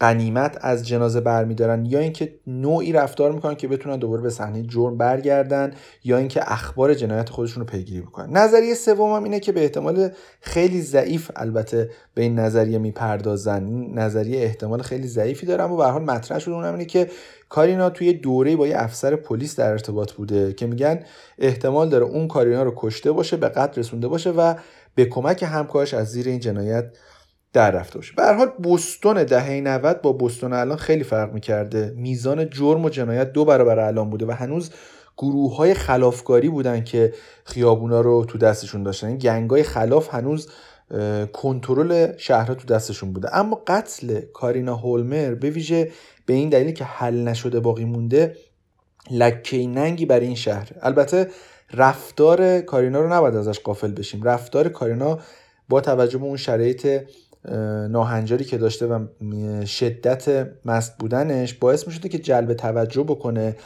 قنیمت 0.00 0.58
از 0.60 0.86
جنازه 0.86 1.20
برمیدارن 1.20 1.86
یا 1.86 1.98
اینکه 1.98 2.34
نوعی 2.46 2.92
رفتار 2.92 3.32
می‌کنن 3.32 3.54
که 3.54 3.68
بتونن 3.68 3.96
دوباره 3.96 4.22
به 4.22 4.30
صحنه 4.30 4.62
جرم 4.62 4.98
برگردن 4.98 5.72
یا 6.04 6.18
اینکه 6.18 6.52
اخبار 6.52 6.94
جنایت 6.94 7.28
خودشون 7.28 7.60
رو 7.60 7.66
پیگیری 7.66 8.00
بکنن. 8.00 8.36
نظریه 8.36 8.74
سومم 8.74 9.24
اینه 9.24 9.40
که 9.40 9.52
به 9.52 9.62
احتمال 9.62 10.10
خیلی 10.40 10.82
ضعیف 10.82 11.30
البته 11.36 11.90
به 12.14 12.22
این 12.22 12.38
نظریه 12.38 12.78
می‌پردازن. 12.78 13.66
این 13.66 13.98
نظریه 13.98 14.40
احتمال 14.42 14.82
خیلی 14.82 15.08
ضعیفی 15.08 15.46
داره 15.46 15.64
اما 15.64 15.76
به 15.76 15.84
حال 15.84 16.02
مطرح 16.02 16.38
شده 16.38 16.54
اونم 16.54 16.72
اینه 16.72 16.84
که 16.84 17.10
کارینا 17.48 17.90
توی 17.90 18.12
دوره 18.12 18.56
با 18.56 18.66
یه 18.66 18.74
افسر 18.78 19.16
پلیس 19.16 19.56
در 19.56 19.70
ارتباط 19.70 20.12
بوده 20.12 20.52
که 20.52 20.66
میگن 20.66 21.00
احتمال 21.38 21.88
داره 21.88 22.04
اون 22.04 22.28
کارینا 22.28 22.62
رو 22.62 22.72
کشته 22.76 23.12
باشه 23.12 23.36
به 23.36 23.48
قتل 23.48 23.80
رسونده 23.80 24.08
باشه 24.08 24.30
و 24.30 24.54
به 24.94 25.04
کمک 25.04 25.42
همکارش 25.42 25.94
از 25.94 26.08
زیر 26.10 26.28
این 26.28 26.40
جنایت 26.40 26.92
در 27.52 27.70
رفته 27.70 27.98
باشه. 27.98 28.14
به 28.16 28.34
حال 28.34 28.50
بوستون 28.62 29.24
دهه 29.24 29.60
90 29.60 30.02
با 30.02 30.12
بوستون 30.12 30.52
الان 30.52 30.76
خیلی 30.76 31.04
فرق 31.04 31.32
می‌کرده. 31.32 31.94
میزان 31.96 32.50
جرم 32.50 32.84
و 32.84 32.88
جنایت 32.88 33.32
دو 33.32 33.44
برابر 33.44 33.78
الان 33.78 34.10
بوده 34.10 34.26
و 34.26 34.30
هنوز 34.30 34.70
گروه 35.16 35.56
های 35.56 35.74
خلافکاری 35.74 36.48
بودن 36.48 36.84
که 36.84 37.12
خیابونا 37.44 38.00
رو 38.00 38.24
تو 38.24 38.38
دستشون 38.38 38.82
داشتن. 38.82 39.06
این 39.06 39.62
خلاف 39.62 40.14
هنوز 40.14 40.48
کنترل 41.32 42.16
شهرها 42.16 42.54
تو 42.54 42.66
دستشون 42.66 43.12
بوده. 43.12 43.36
اما 43.36 43.62
قتل 43.66 44.20
کارینا 44.20 44.76
هولمر 44.76 45.34
به 45.34 45.50
ویژه 45.50 45.90
به 46.26 46.34
این 46.34 46.48
دلیل 46.48 46.74
که 46.74 46.84
حل 46.84 47.28
نشده 47.28 47.60
باقی 47.60 47.84
مونده 47.84 48.36
لکه 49.10 49.66
ننگی 49.66 50.06
برای 50.06 50.26
این 50.26 50.34
شهر. 50.34 50.70
البته 50.82 51.28
رفتار 51.74 52.60
کارینا 52.60 53.00
رو 53.00 53.12
نباید 53.12 53.36
ازش 53.36 53.60
قافل 53.60 53.92
بشیم. 53.92 54.22
رفتار 54.22 54.68
کارینا 54.68 55.18
با 55.68 55.80
توجه 55.80 56.18
به 56.18 56.24
اون 56.24 56.36
شرایط 56.36 57.02
ناهنجاری 57.90 58.44
که 58.44 58.58
داشته 58.58 58.86
و 58.86 59.06
شدت 59.66 60.48
مست 60.64 60.98
بودنش 60.98 61.54
باعث 61.54 61.86
می 61.86 61.92
شده 61.92 62.08
که 62.08 62.18
جلب 62.18 62.54
توجه 62.54 63.02
بکنه 63.02 63.56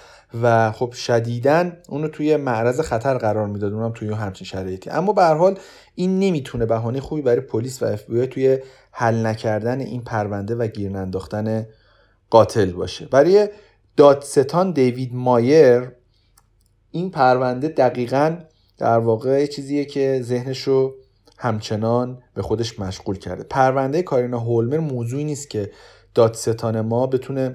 و 0.42 0.72
خب 0.72 0.92
شدیدن 0.92 1.76
اونو 1.88 2.08
توی 2.08 2.36
معرض 2.36 2.80
خطر 2.80 3.18
قرار 3.18 3.46
می‌داد. 3.46 3.72
اونم 3.72 3.92
توی 3.92 4.12
همچین 4.12 4.46
شرایطی. 4.46 4.90
اما 4.90 5.12
به 5.12 5.24
حال 5.24 5.58
این 5.94 6.18
نمی‌تونه 6.18 6.66
بهانه 6.66 7.00
خوبی 7.00 7.22
برای 7.22 7.40
پلیس 7.40 7.82
و 7.82 7.86
اف 7.86 8.02
توی 8.30 8.58
حل 8.92 9.26
نکردن 9.26 9.80
این 9.80 10.04
پرونده 10.04 10.54
و 10.54 10.66
گیر 10.66 10.96
انداختن 10.96 11.66
قاتل 12.30 12.72
باشه. 12.72 13.06
برای 13.06 13.48
دادستان 13.96 14.72
دیوید 14.72 15.14
مایر 15.14 15.92
این 16.90 17.10
پرونده 17.10 17.68
دقیقا 17.68 18.36
در 18.78 18.98
واقع 18.98 19.46
چیزیه 19.46 19.84
که 19.84 20.20
ذهنش 20.22 20.62
رو 20.62 20.94
همچنان 21.44 22.22
به 22.34 22.42
خودش 22.42 22.80
مشغول 22.80 23.18
کرده. 23.18 23.44
پرونده 23.44 24.02
کارینا 24.02 24.38
هولمر 24.38 24.78
موضوعی 24.78 25.24
نیست 25.24 25.50
که 25.50 25.70
دادستان 26.14 26.80
ما 26.80 27.06
بتونه 27.06 27.48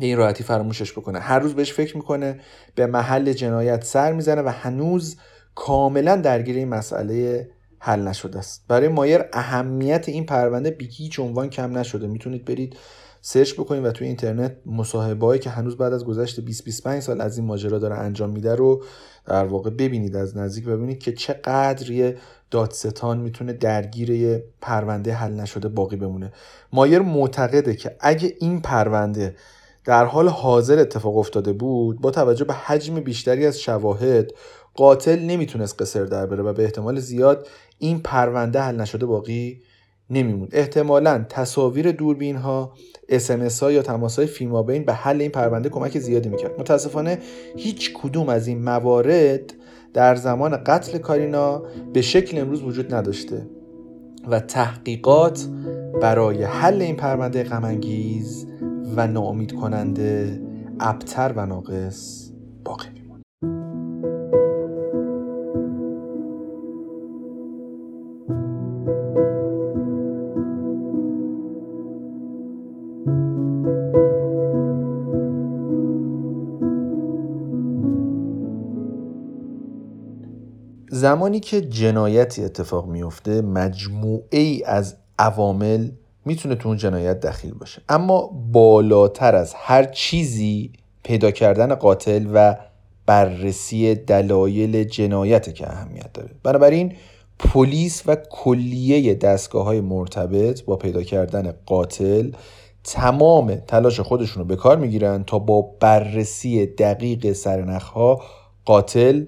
به 0.00 0.06
این 0.06 0.16
راحتی 0.16 0.44
فراموشش 0.44 0.92
بکنه. 0.92 1.18
هر 1.18 1.38
روز 1.38 1.54
بهش 1.54 1.72
فکر 1.72 1.96
می‌کنه 1.96 2.40
به 2.74 2.86
محل 2.86 3.32
جنایت 3.32 3.84
سر 3.84 4.12
می‌زنه 4.12 4.42
و 4.42 4.48
هنوز 4.48 5.16
کاملا 5.54 6.16
درگیر 6.16 6.56
این 6.56 6.68
مسئله 6.68 7.48
حل 7.78 8.08
نشده 8.08 8.38
است. 8.38 8.64
برای 8.68 8.88
مایر 8.88 9.20
اهمیت 9.32 10.08
این 10.08 10.26
پرونده 10.26 10.70
بی 10.70 10.88
هیچ 10.92 11.20
عنوان 11.20 11.50
کم 11.50 11.78
نشده. 11.78 12.06
می‌تونید 12.06 12.44
برید 12.44 12.76
سرچ 13.20 13.54
بکنید 13.54 13.84
و 13.84 13.92
توی 13.92 14.06
اینترنت 14.06 14.56
مصاحبه‌ای 14.66 15.38
که 15.38 15.50
هنوز 15.50 15.76
بعد 15.76 15.92
از 15.92 16.04
گذشت 16.04 16.40
20 16.40 16.64
25 16.64 17.02
سال 17.02 17.20
از 17.20 17.38
این 17.38 17.46
ماجرا 17.46 17.78
داره 17.78 17.94
انجام 17.94 18.30
میده 18.30 18.54
رو 18.54 18.84
در 19.26 19.44
واقع 19.44 19.70
ببینید 19.70 20.16
از 20.16 20.36
نزدیک. 20.36 20.64
ببینید 20.64 20.98
که 20.98 21.12
چقدر 21.12 21.90
یه 21.90 22.16
دادستان 22.54 23.18
می‌تونه 23.18 23.52
درگیر 23.52 24.10
یه 24.10 24.44
پرونده 24.60 25.12
حل 25.12 25.32
نشده 25.32 25.68
باقی 25.68 25.96
بمونه. 25.96 26.32
مایر 26.72 26.98
معتقده 26.98 27.76
که 27.76 27.96
اگه 28.00 28.34
این 28.40 28.60
پرونده 28.60 29.36
در 29.84 30.04
حال 30.04 30.28
حاضر 30.28 30.78
اتفاق 30.78 31.16
افتاده 31.16 31.52
بود 31.52 32.00
با 32.00 32.10
توجه 32.10 32.44
به 32.44 32.54
حجم 32.54 32.94
بیشتری 32.94 33.46
از 33.46 33.60
شواهد 33.60 34.30
قاتل 34.74 35.18
نمی‌تونست 35.18 35.82
قصر 35.82 36.04
در 36.04 36.26
بره 36.26 36.42
و 36.42 36.52
به 36.52 36.64
احتمال 36.64 37.00
زیاد 37.00 37.48
این 37.78 38.00
پرونده 38.00 38.60
حل 38.60 38.76
نشده 38.76 39.06
باقی 39.06 39.62
نمیموند. 40.10 40.48
احتمالا 40.52 41.24
تصاویر 41.28 41.92
دوربین 41.92 42.36
ها 42.36 42.72
اسمس 43.08 43.62
ها 43.62 43.72
یا 43.72 43.82
تماس 43.82 44.18
های 44.18 44.26
فیلمابین 44.26 44.84
به 44.84 44.92
حل 44.92 45.20
این 45.20 45.30
پرونده 45.30 45.68
کمک 45.68 45.98
زیادی 45.98 46.28
می‌کرد. 46.28 46.60
متاسفانه 46.60 47.18
هیچ 47.56 47.92
کدوم 47.94 48.28
از 48.28 48.46
این 48.46 48.62
موارد 48.64 49.54
در 49.94 50.14
زمان 50.14 50.56
قتل 50.56 50.98
کارینا 50.98 51.62
به 51.92 52.02
شکل 52.02 52.38
امروز 52.38 52.62
وجود 52.62 52.94
نداشته 52.94 53.46
و 54.28 54.40
تحقیقات 54.40 55.48
برای 56.02 56.44
حل 56.44 56.82
این 56.82 56.96
پرونده 56.96 57.42
غمانگیز 57.42 58.46
و 58.96 59.06
ناامید 59.06 59.52
کننده 59.52 60.42
ابتر 60.80 61.32
و 61.36 61.46
ناقص 61.46 62.30
باقی 62.64 63.03
زمانی 81.04 81.40
که 81.40 81.60
جنایتی 81.60 82.44
اتفاق 82.44 82.86
میفته 82.86 83.42
مجموعه 83.42 84.38
ای 84.38 84.62
از 84.66 84.96
عوامل 85.18 85.88
می‌تونه 86.24 86.54
تو 86.54 86.68
اون 86.68 86.78
جنایت 86.78 87.20
دخیل 87.20 87.54
باشه. 87.54 87.82
اما 87.88 88.30
بالاتر 88.52 89.34
از 89.34 89.54
هر 89.56 89.84
چیزی 89.84 90.72
پیدا 91.02 91.30
کردن 91.30 91.74
قاتل 91.74 92.26
و 92.34 92.56
بررسی 93.06 93.94
دلایل 93.94 94.84
جنایت 94.84 95.54
که 95.54 95.70
اهمیت 95.70 96.12
داره. 96.12 96.30
بنابراین 96.42 96.92
پلیس 97.38 98.02
و 98.06 98.16
کلیه 98.30 99.14
دستگاه 99.14 99.64
های 99.64 99.80
مرتبط 99.80 100.64
با 100.64 100.76
پیدا 100.76 101.02
کردن 101.02 101.54
قاتل 101.66 102.30
تمام 102.84 103.54
تلاش 103.54 104.00
خودشون 104.00 104.42
رو 104.42 104.48
به 104.48 104.56
کار 104.56 104.76
می‌گیرن 104.76 105.24
تا 105.24 105.38
با 105.38 105.62
بررسی 105.80 106.66
دقیق 106.66 107.32
سرنخها 107.32 108.22
قاتل 108.64 109.24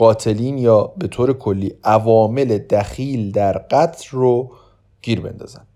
قاتلین 0.00 0.58
یا 0.58 0.92
به 0.98 1.08
طور 1.08 1.32
کلی 1.32 1.72
عوامل 1.84 2.58
دخیل 2.58 3.32
در 3.32 3.52
قتل 3.52 4.08
رو 4.10 4.50
گیر 5.02 5.20
بندازن. 5.20 5.66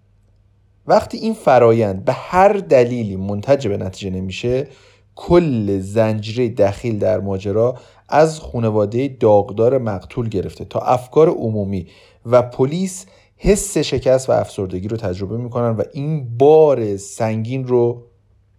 وقتی 0.86 1.18
این 1.18 1.34
فرایند 1.34 2.04
به 2.04 2.12
هر 2.12 2.52
دلیلی 2.52 3.16
منتج 3.16 3.68
به 3.68 3.76
نتیجه 3.76 4.10
نمیشه 4.10 4.68
کل 5.14 5.78
زنجیره 5.78 6.48
دخیل 6.48 6.98
در 6.98 7.20
ماجرا 7.20 7.78
از 8.08 8.40
خانواده 8.40 9.08
داغدار 9.20 9.78
مقتول 9.78 10.28
گرفته 10.28 10.64
تا 10.64 10.80
افکار 10.80 11.28
عمومی 11.28 11.86
و 12.26 12.42
پلیس 12.42 13.06
حس 13.36 13.78
شکست 13.78 14.30
و 14.30 14.32
افسردگی 14.32 14.88
رو 14.88 14.96
تجربه 14.96 15.36
می‌کنن 15.36 15.70
و 15.70 15.82
این 15.92 16.38
بار 16.38 16.96
سنگین 16.96 17.66
رو 17.66 18.02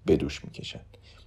به 0.06 0.16
دوش 0.16 0.46
می‌کشن. 0.46 0.80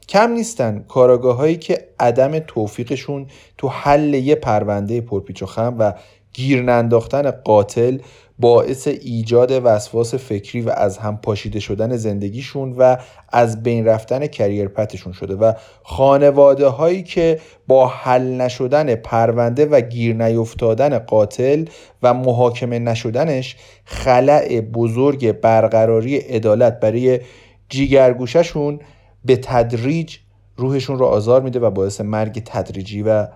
کم 0.08 0.30
نیستن. 0.30 0.84
کاراگاه 0.88 1.36
هایی 1.36 1.56
که 1.56 1.88
عدم 2.00 2.38
توفیقشون 2.38 3.26
تو 3.58 3.68
حل 3.68 4.14
یه 4.14 4.34
پرونده 4.34 5.00
پرپیچ 5.00 5.42
و 5.42 5.46
خم 5.46 5.76
و 5.78 5.92
گیر 6.32 6.62
ننداختن 6.62 7.30
قاتل 7.30 7.98
باعث 8.38 8.88
ایجاد 8.88 9.60
وسواس 9.64 10.14
فکری 10.14 10.60
و 10.60 10.70
از 10.70 10.98
هم 10.98 11.16
پاشیده 11.16 11.60
شدن 11.60 11.96
زندگیشون 11.96 12.72
و 12.78 12.96
از 13.28 13.62
بین 13.62 13.86
رفتن 13.86 14.26
کریر 14.26 14.68
پتشون 14.68 15.12
شده 15.12 15.34
و 15.34 15.52
خانواده 15.82 16.66
هایی 16.66 17.02
که 17.02 17.40
با 17.66 17.86
حل 17.86 18.40
نشدن 18.40 18.94
پرونده 18.94 19.66
و 19.66 19.80
گیر 19.80 20.16
نیفتادن 20.16 20.98
قاتل 20.98 21.64
و 22.02 22.14
محاکمه 22.14 22.78
نشدنش 22.78 23.56
خلع 23.84 24.60
بزرگ 24.60 25.32
برقراری 25.32 26.16
عدالت 26.16 26.80
برای 26.80 27.20
جیگرگوششون 27.68 28.80
به 29.24 29.36
تدریج 29.36 30.16
روحشون 30.56 30.98
رو 30.98 31.04
آزار 31.04 31.42
میده 31.42 31.60
و 31.60 31.70
باعث 31.70 32.00
مرگ 32.00 32.42
تدریجی 32.46 33.02
و 33.02 33.26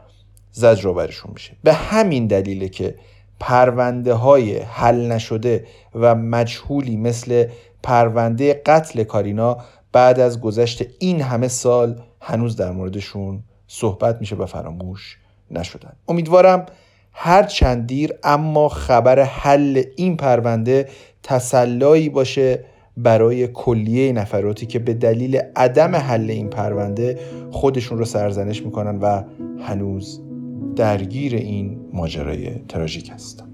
زجرآورشون 0.53 1.31
میشه. 1.35 1.57
به 1.65 1.73
همین 1.73 2.27
دلیله 2.27 2.69
که 2.69 2.95
پرونده 3.41 4.15
های 4.15 4.59
حل 4.59 5.13
نشده 5.13 5.67
و 5.95 6.15
مجهولی 6.15 6.97
مثل 6.97 7.47
پرونده 7.83 8.63
قتل 8.67 9.05
کارینا 9.05 9.57
بعد 9.93 10.21
از 10.21 10.41
گذشت 10.41 10.85
این 10.99 11.21
همه 11.21 11.49
سال 11.49 12.03
هنوز 12.21 12.57
در 12.57 12.73
موردشون 12.73 13.43
صحبت 13.67 14.21
میشه 14.21 14.37
و 14.37 14.47
فراموش 14.47 15.19
نشدن. 15.51 15.93
امیدوارم 16.09 16.67
هر 17.13 17.43
چند 17.43 17.87
دیر 17.87 18.15
اما 18.25 18.69
خبر 18.69 19.21
حل 19.21 19.83
این 19.97 20.17
پرونده 20.17 20.89
تسلایی 21.23 22.09
باشه 22.09 22.65
برای 22.97 23.49
کلیه 23.49 24.13
نفراتی 24.13 24.67
که 24.67 24.79
به 24.79 24.95
دلیل 24.95 25.39
عدم 25.57 25.97
حل 25.97 26.31
این 26.31 26.51
پرونده 26.51 27.19
خودشون 27.51 27.99
رو 27.99 28.05
سرزنش 28.05 28.63
می‌کنن 28.63 28.99
و 28.99 29.23
هنوز 29.59 30.21
درگیر 30.77 31.35
این 31.35 31.81
ماجرای 31.93 32.51
تراژیک 32.69 33.11
هستن. 33.15 33.49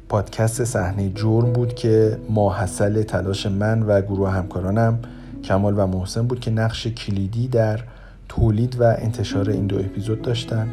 پادکست 0.08 0.64
صحنه 0.64 1.12
جرم 1.14 1.52
بود 1.52 1.74
که 1.74 2.18
ماحصل 2.30 3.02
تلاش 3.02 3.46
من 3.46 3.82
و 3.82 4.00
گروه 4.00 4.30
همکارانم 4.30 4.98
کمال 5.44 5.78
و 5.78 5.86
محسن 5.86 6.26
بود 6.26 6.40
که 6.40 6.50
نقش 6.50 6.86
کلیدی 6.86 7.48
در 7.48 7.80
تولید 8.28 8.76
و 8.80 8.84
انتشار 8.84 9.50
این 9.50 9.66
دو 9.66 9.78
اپیزود 9.78 10.22
داشتن. 10.22 10.68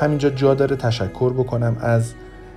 همینجا 0.00 0.30
جا 0.30 0.54
داره 0.54 0.76
تشکر 0.76 1.32
بکنم 1.32 1.76
از 1.80 2.14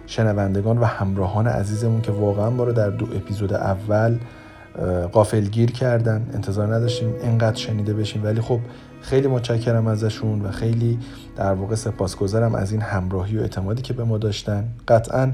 شنوندگان 0.08 0.78
و 0.78 0.86
همراهان 0.86 1.48
عزیزمون 1.48 2.02
که 2.02 2.12
واقعا 2.12 2.50
ما 2.50 2.64
رو 2.64 2.74
در 2.74 2.90
دو 2.90 3.06
اپیزود 3.06 3.54
اول 3.54 4.18
قافلگیر 5.12 5.72
کردن. 5.72 6.30
انتظار 6.34 6.76
نداشتیم 6.76 7.14
اینقدر 7.24 7.56
شنیده 7.56 7.94
بشیم. 7.94 8.24
ولی 8.24 8.42
خب 8.42 8.60
خیلی 9.02 9.28
متشکرم 9.28 9.88
ازشون 9.88 10.42
و 10.42 10.52
خیلی 10.52 11.00
در 11.36 11.54
واقع 11.54 11.76
سپاسگزارم 11.76 12.56
از 12.56 12.72
این 12.72 12.82
همراهی 12.82 13.38
و 13.38 13.42
اعتمادی 13.42 13.82
که 13.82 13.94
به 13.94 14.04
ما 14.04 14.18
داشتن. 14.18 14.68
قطعا 14.88 15.32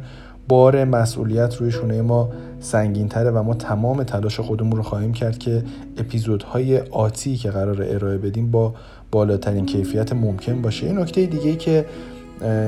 بار 0.47 0.84
مسئولیت 0.84 1.55
روی 1.55 1.72
شونه 1.72 2.01
ما 2.01 2.30
سنگین 2.59 3.07
تره 3.07 3.32
و 3.32 3.43
ما 3.43 3.53
تمام 3.53 4.03
تلاش 4.03 4.39
خودمون 4.39 4.78
رو 4.78 4.84
خواهیم 4.84 5.14
کرد 5.14 5.38
که 5.38 5.64
اپیزودهای 5.97 6.80
آتی 6.80 7.38
که 7.38 7.51
قرار 7.51 7.84
ارائه 7.89 8.18
بدیم 8.18 8.51
با 8.51 8.74
بالاترین 9.11 9.66
کیفیت 9.66 10.14
ممکن 10.14 10.61
باشه. 10.61 10.86
این 10.86 10.97
نکته 10.97 11.26
دیگه 11.26 11.49
ای 11.49 11.55
که 11.55 11.86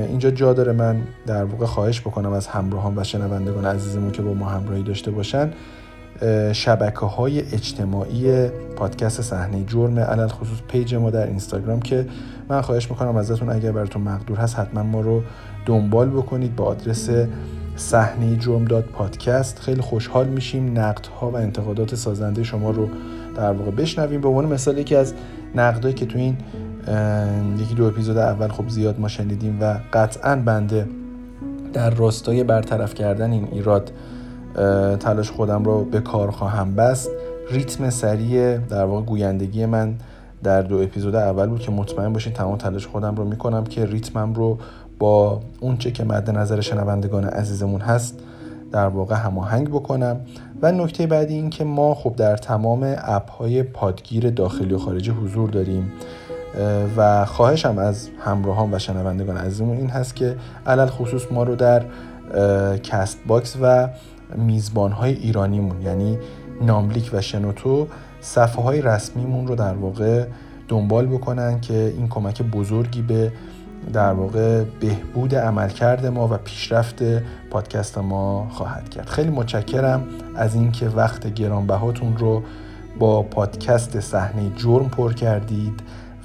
اینجا 0.08 0.30
جا 0.30 0.52
داره 0.52 0.72
من 0.72 1.02
در 1.26 1.44
واقع 1.44 1.66
خواهش 1.66 2.00
بکنم 2.00 2.32
از 2.32 2.46
همراهان 2.46 2.98
و 2.98 3.04
شنوندگان 3.04 3.64
عزیزمون 3.64 4.10
که 4.10 4.22
با 4.22 4.34
ما 4.34 4.46
همراهی 4.46 4.82
داشته 4.82 5.10
باشن. 5.10 5.50
شبکه 6.52 7.06
های 7.06 7.40
اجتماعی 7.40 8.48
پادکست 8.76 9.22
صحنه 9.22 9.64
جرم 9.64 9.98
علل 9.98 10.28
خصوص 10.28 10.58
پیج 10.68 10.94
ما 10.94 11.10
در 11.10 11.26
اینستاگرام 11.26 11.80
که 11.80 12.06
من 12.48 12.60
خواهش 12.60 12.90
می‌کنم 12.90 13.16
ازتون 13.16 13.50
اگر 13.50 13.72
براتون 13.72 14.02
مقدور 14.02 14.38
هست 14.38 14.58
حتما 14.58 14.82
ما 14.82 15.00
رو 15.00 15.22
دنبال 15.66 16.10
بکنید 16.10 16.56
با 16.56 16.64
آدرس 16.64 17.10
صحنه 17.76 18.36
جرم 18.36 18.64
داد 18.64 18.84
پادکست. 18.84 19.58
خیلی 19.58 19.80
خوشحال 19.80 20.26
میشیم 20.28 20.78
نقد 20.78 21.06
ها 21.06 21.30
و 21.30 21.36
انتقادات 21.36 21.94
سازنده 21.94 22.42
شما 22.42 22.70
رو 22.70 22.88
در 23.36 23.52
واقع 23.52 23.70
بشنویم. 23.70 24.20
به 24.20 24.28
عنوان 24.28 24.46
مثال 24.46 24.78
یکی 24.78 24.96
از 24.96 25.14
نقدهایی 25.54 25.94
که 25.94 26.06
تو 26.06 26.18
این 26.18 26.36
یکی 27.58 27.74
دو 27.74 27.84
اپیزود 27.84 28.16
اول 28.16 28.48
خب 28.48 28.68
زیاد 28.68 29.00
ما 29.00 29.08
شنیدیم 29.08 29.58
و 29.60 29.78
قطعا 29.92 30.36
بنده 30.36 30.86
در 31.72 31.90
راستای 31.90 32.44
برطرف 32.44 32.94
کردن 32.94 33.32
این 33.32 33.48
ایراد 33.52 33.92
تلاش 35.00 35.30
خودم 35.30 35.64
رو 35.64 35.84
به 35.84 36.00
کار 36.00 36.30
خواهم 36.30 36.74
بست. 36.74 37.10
ریتم 37.50 37.90
سریع 37.90 38.56
در 38.56 38.84
واقع 38.84 39.02
گویندگی 39.02 39.66
من 39.66 39.94
در 40.42 40.62
دو 40.62 40.78
اپیزود 40.78 41.14
اول 41.14 41.46
بود 41.46 41.60
که 41.60 41.70
مطمئن 41.70 42.12
باشین 42.12 42.32
تمام 42.32 42.56
تلاش 42.56 42.86
خودم 42.86 43.14
رو 43.14 43.24
می‌کنم 43.24 43.64
که 43.64 43.86
ریتمم 43.86 44.34
رو 44.34 44.58
با 44.98 45.40
اونچه 45.60 45.90
که 45.90 46.04
مد 46.04 46.30
نظر 46.30 46.60
شنوندگان 46.60 47.24
عزیزمون 47.24 47.80
هست 47.80 48.18
در 48.72 48.86
واقع 48.86 49.14
هماهنگ 49.14 49.68
بکنم. 49.68 50.20
و 50.62 50.72
نکته 50.72 51.06
بعدی 51.06 51.34
این 51.34 51.50
که 51.50 51.64
ما 51.64 51.94
خب 51.94 52.16
در 52.16 52.36
تمام 52.36 52.94
اپ 52.98 53.30
های 53.30 53.62
پادگیر 53.62 54.30
داخلی 54.30 54.74
و 54.74 54.78
خارجی 54.78 55.10
حضور 55.10 55.50
داریم. 55.50 55.92
و 56.96 57.24
خواهشم 57.24 57.78
از 57.78 58.08
همراهان 58.24 58.74
و 58.74 58.78
شنوندگان 58.78 59.36
عزیزمون 59.36 59.76
این 59.76 59.90
هست 59.90 60.16
که 60.16 60.36
علی‌الخصوص 60.66 61.22
ما 61.30 61.42
رو 61.42 61.56
در 61.56 61.82
Castbox 62.82 63.56
و 63.62 63.88
میزبان 64.34 64.92
های 64.92 65.12
ایرانیمون 65.12 65.82
یعنی 65.82 66.18
ناملیک 66.62 67.10
و 67.12 67.20
شنوتو 67.20 67.88
صفحه 68.20 68.62
های 68.62 68.82
رسمیمون 68.82 69.46
رو 69.46 69.54
در 69.54 69.74
واقع 69.74 70.26
دنبال 70.68 71.06
بکنن 71.06 71.60
که 71.60 71.94
این 71.96 72.08
کمک 72.08 72.42
بزرگی 72.42 73.02
به 73.02 73.32
در 73.92 74.12
واقع 74.12 74.64
بهبود 74.80 75.34
عملکرد 75.34 76.06
ما 76.06 76.28
و 76.28 76.36
پیشرفت 76.36 77.02
پادکست 77.50 77.98
ما 77.98 78.48
خواهد 78.50 78.88
کرد. 78.88 79.08
خیلی 79.08 79.30
متشکرم 79.30 80.04
از 80.36 80.54
اینکه 80.54 80.88
وقت 80.88 81.34
گرانبهاتون 81.34 82.16
رو 82.16 82.42
با 82.98 83.22
پادکست 83.22 84.00
صحنه 84.00 84.50
جرم 84.56 84.88
پر 84.88 85.12
کردید 85.12 85.82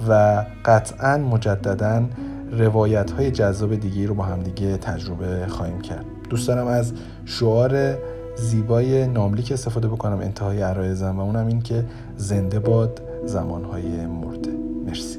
و 0.08 0.44
قطعا 0.64 1.16
مجددا 1.18 2.04
روایت 2.52 3.10
های 3.10 3.30
جذاب 3.30 3.74
دیگه 3.76 4.06
رو 4.06 4.14
با 4.14 4.24
همدیگه 4.24 4.76
تجربه 4.76 5.46
خواهیم 5.46 5.80
کرد. 5.80 6.04
دوست 6.30 6.48
دارم 6.48 6.66
از 6.66 6.92
شعار 7.24 7.98
زیبای 8.36 9.06
ناملیک 9.06 9.52
استفاده 9.52 9.88
بکنم 9.88 10.18
انتهای 10.20 10.62
عرایزم 10.62 11.18
و 11.18 11.22
اونم 11.22 11.46
این 11.46 11.62
که 11.62 11.84
زنده 12.16 12.58
باد 12.58 13.02
زمانهای 13.24 14.06
مرده. 14.06 14.50
مرسی. 14.86 15.18